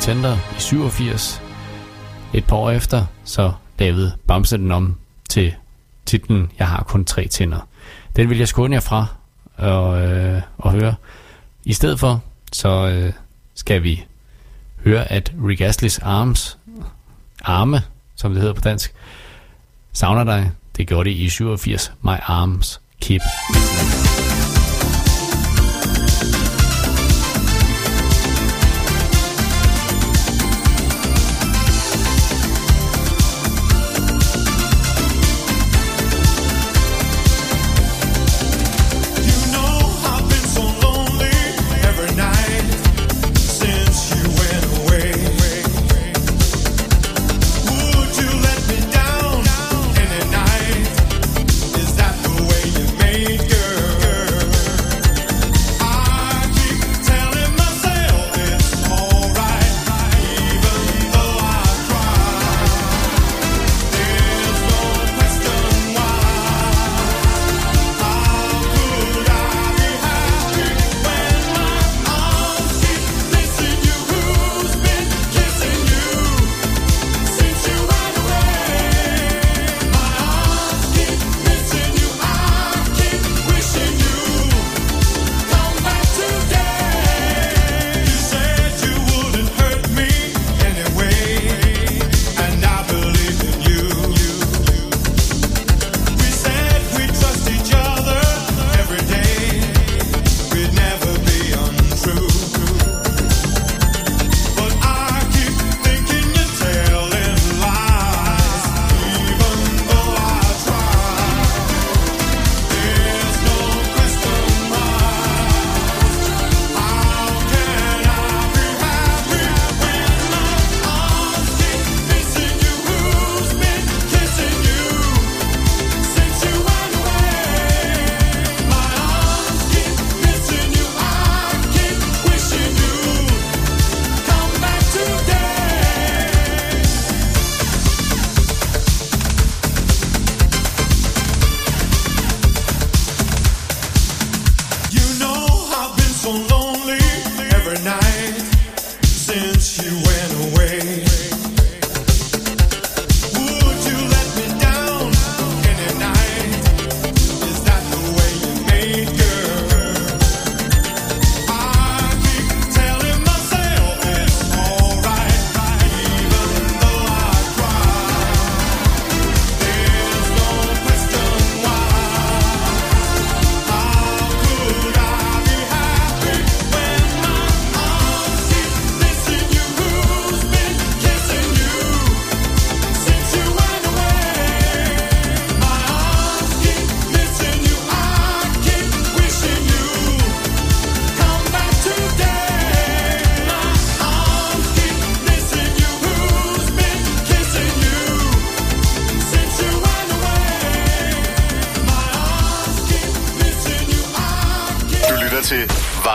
Pretender 0.07 0.37
i 0.57 0.59
87. 0.59 1.41
Et 2.33 2.45
par 2.45 2.55
år 2.55 2.71
efter, 2.71 3.05
så 3.23 3.51
David 3.79 4.11
Bamse 4.27 4.57
den 4.57 4.71
om 4.71 4.97
til 5.29 5.55
titlen 6.05 6.51
Jeg 6.59 6.67
har 6.67 6.83
kun 6.83 7.05
tre 7.05 7.27
tænder. 7.27 7.67
Den 8.15 8.29
vil 8.29 8.37
jeg 8.37 8.47
skåne 8.47 8.73
jer 8.73 8.79
fra 8.79 9.05
og, 9.57 10.01
øh, 10.01 10.41
og 10.57 10.71
høre. 10.71 10.95
I 11.65 11.73
stedet 11.73 11.99
for, 11.99 12.23
så 12.51 12.69
øh, 12.69 13.13
skal 13.53 13.83
vi 13.83 14.05
høre, 14.83 15.11
at 15.11 15.33
Rick 15.47 15.61
Astley's 15.61 16.05
Arms, 16.05 16.57
Arme, 17.43 17.81
som 18.15 18.31
det 18.31 18.41
hedder 18.41 18.55
på 18.55 18.61
dansk, 18.61 18.93
savner 19.91 20.23
dig. 20.23 20.51
Det 20.77 20.87
gjorde 20.87 21.09
det 21.09 21.15
i 21.15 21.29
87. 21.29 21.91
My 22.01 22.15
Arms 22.27 22.81
Keep. 23.01 23.21
Missing. 23.53 24.06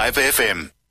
Live 0.03 0.17
FM. 0.17 0.82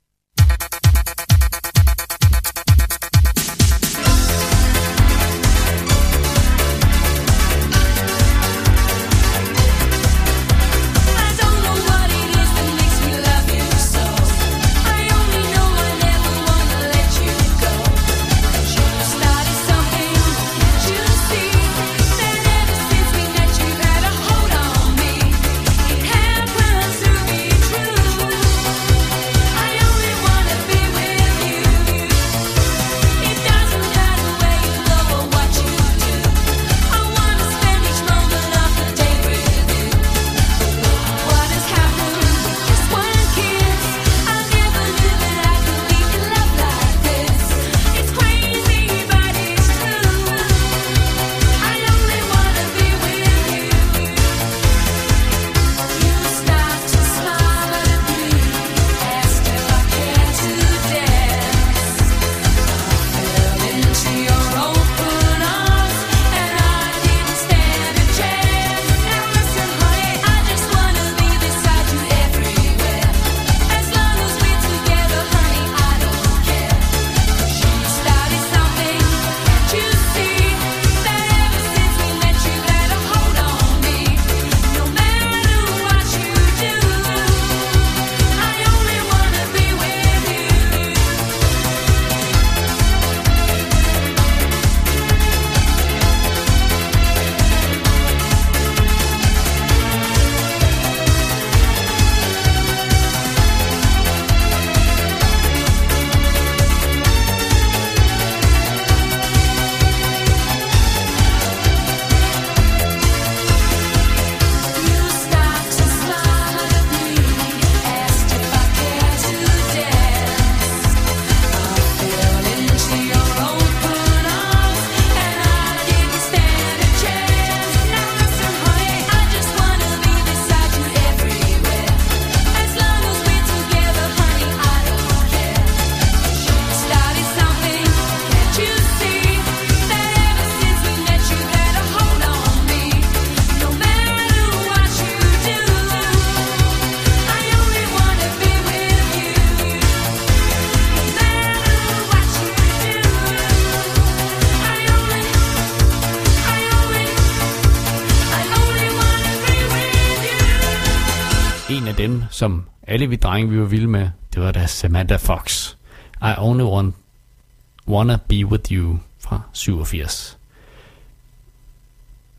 87. 169.62 170.38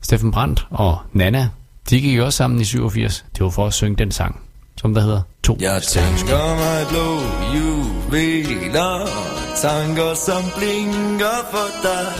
Steffen 0.02 0.32
Brandt 0.32 0.68
og 0.70 0.98
Nana, 1.14 1.50
de 1.90 2.02
gik 2.02 2.20
også 2.20 2.38
sammen 2.38 2.62
i 2.62 2.64
87. 2.64 3.26
Det 3.34 3.44
var 3.44 3.50
for 3.50 3.68
at 3.68 3.74
synge 3.74 3.95
den 3.98 4.12
sang, 4.12 4.41
som 4.78 4.94
der 4.94 5.02
hedder 5.02 5.22
To. 5.44 5.58
Jeg 5.60 5.82
tænker 5.84 6.56
mig 6.64 6.86
blå 6.90 7.08
juveler, 7.56 9.08
tanker 9.62 10.14
som 10.14 10.44
blinker 10.58 11.40
for 11.52 11.70
dig. 11.88 12.14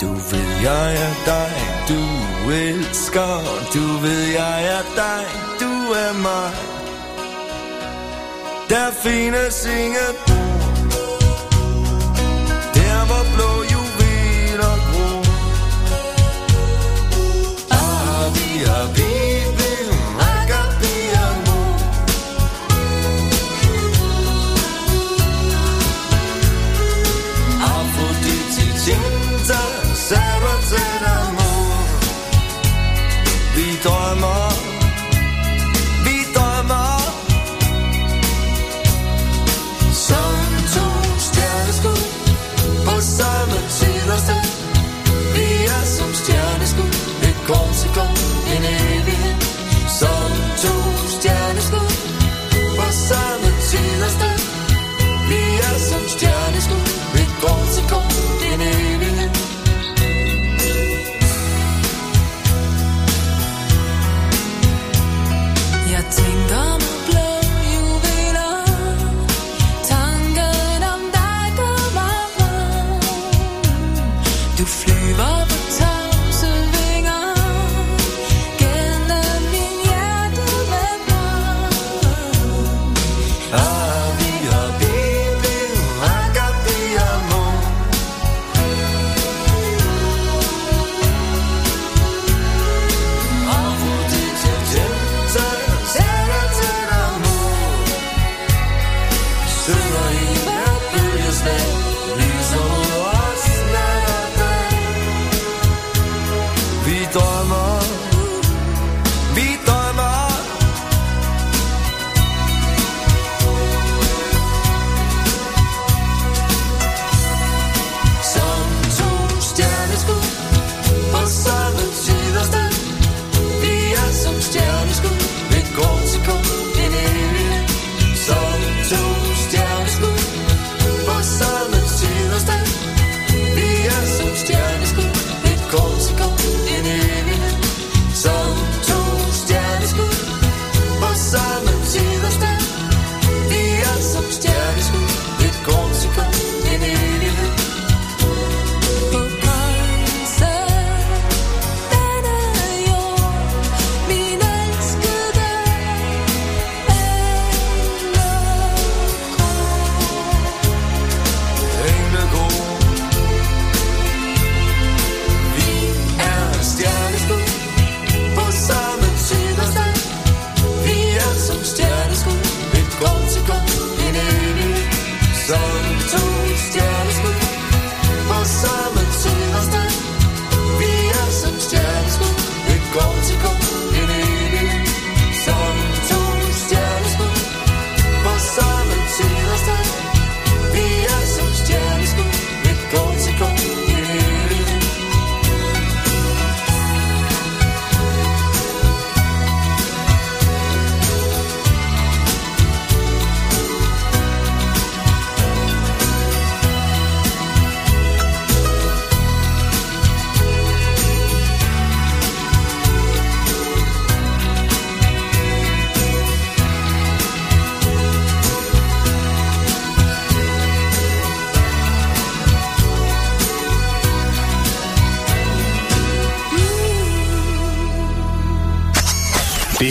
Du 0.00 0.12
ved, 0.30 0.48
jeg 0.62 0.94
er 1.06 1.14
dig, 1.32 1.52
du 1.88 2.02
elsker. 2.50 3.32
Du 3.74 3.84
ved, 4.02 4.22
jeg 4.40 4.64
er 4.76 4.82
dig, 4.96 5.24
du 5.60 5.72
er 6.04 6.12
mig. 6.22 6.52
Der 8.68 8.90
findes 9.02 9.66
ingen 9.66 10.51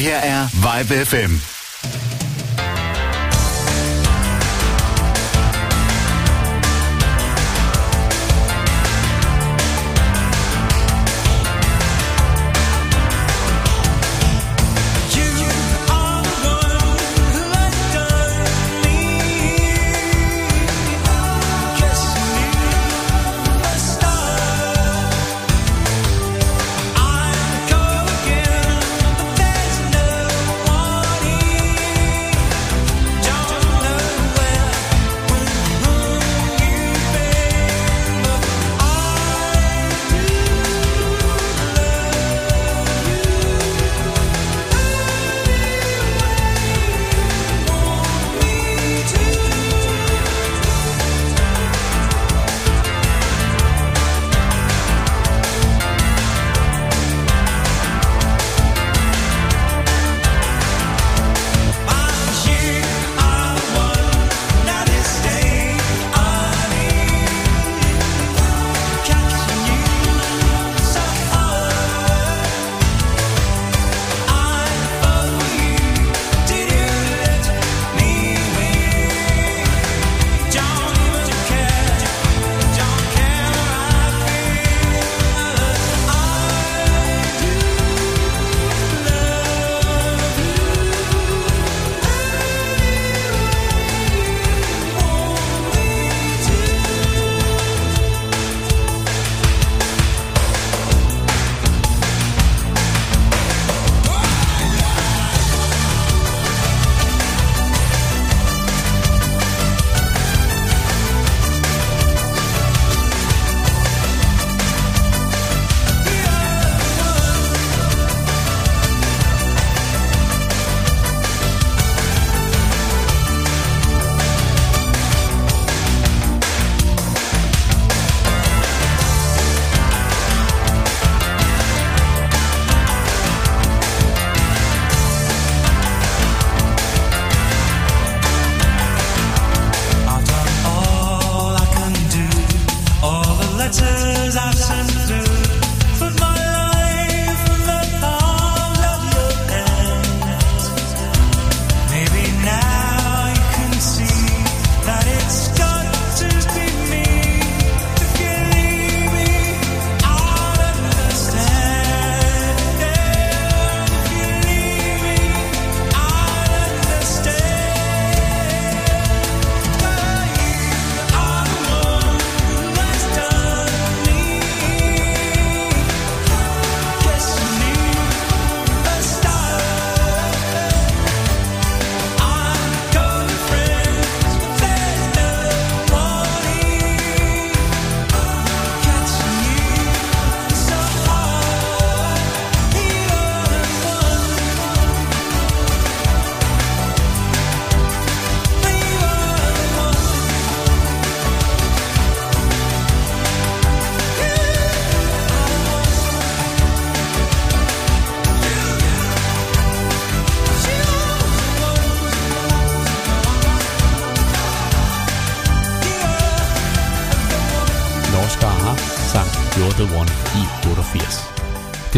her 0.02 0.18
er 0.18 0.48
Vibe 0.54 1.06
FM. 1.06 1.41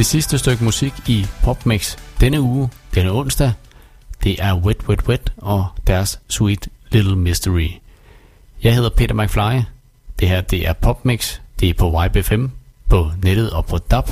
Det 0.04 0.10
sidste 0.10 0.38
stykke 0.38 0.64
musik 0.64 0.94
i 1.08 1.26
PopMix 1.44 1.98
denne 2.20 2.42
uge, 2.42 2.70
denne 2.96 3.12
onsdag, 3.12 3.54
det 4.24 4.36
er 4.40 4.56
Wet 4.56 4.88
Wet 4.90 5.08
Wet 5.08 5.34
og 5.38 5.68
deres 5.88 6.20
Sweet 6.28 6.68
Little 6.92 7.16
Mystery. 7.16 7.68
Jeg 8.64 8.76
hedder 8.76 8.90
Peter 8.90 9.16
McFly. 9.16 9.62
Det 10.20 10.28
her, 10.28 10.42
det 10.42 10.68
er 10.68 10.74
PopMix. 10.74 11.40
Det 11.60 11.70
er 11.70 11.74
på 11.74 12.04
YBFM, 12.06 12.46
på 12.90 13.12
nettet 13.24 13.52
og 13.52 13.66
på 13.66 13.78
DAB. 13.78 14.10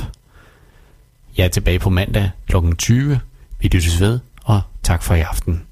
Jeg 1.36 1.44
er 1.44 1.48
tilbage 1.48 1.78
på 1.78 1.90
mandag 1.90 2.30
kl. 2.46 2.56
20. 2.78 3.20
Vi 3.60 3.68
lyttes 3.68 4.00
ved, 4.00 4.18
og 4.44 4.60
tak 4.82 5.02
for 5.02 5.14
i 5.14 5.20
aften. 5.20 5.62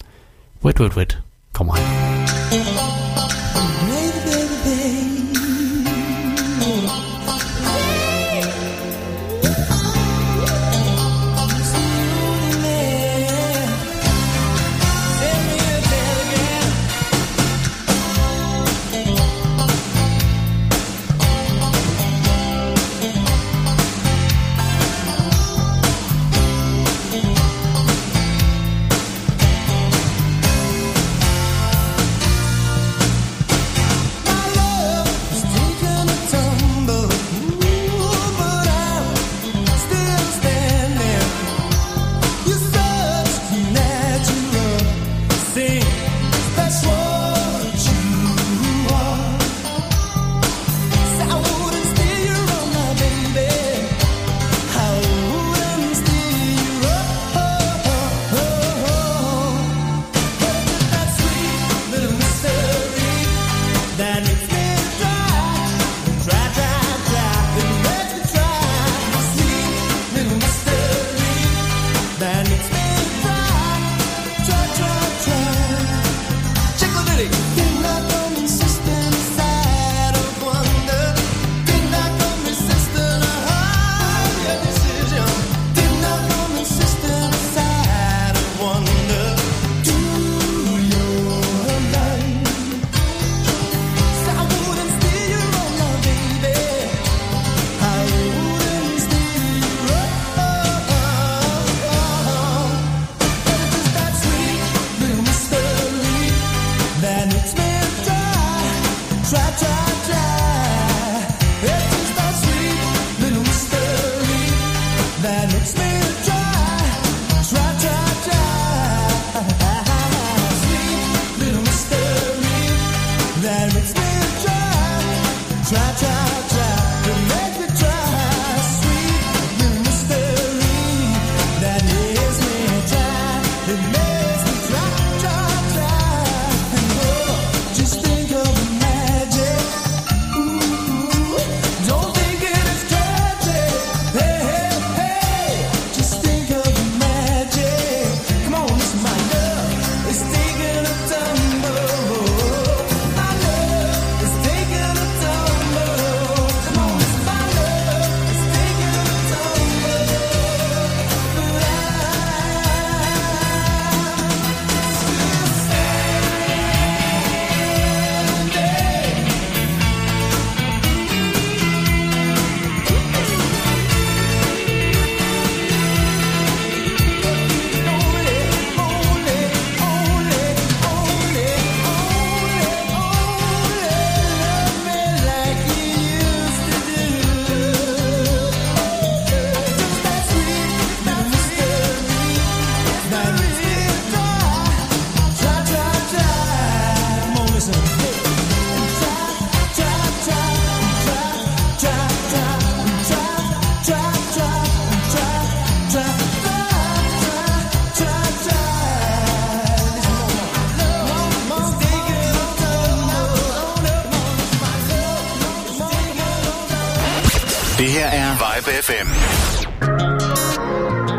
Wet 0.64 0.80
Wet 0.80 0.97
Wet 0.97 1.18
kommer 1.52 1.76
her. 1.76 3.39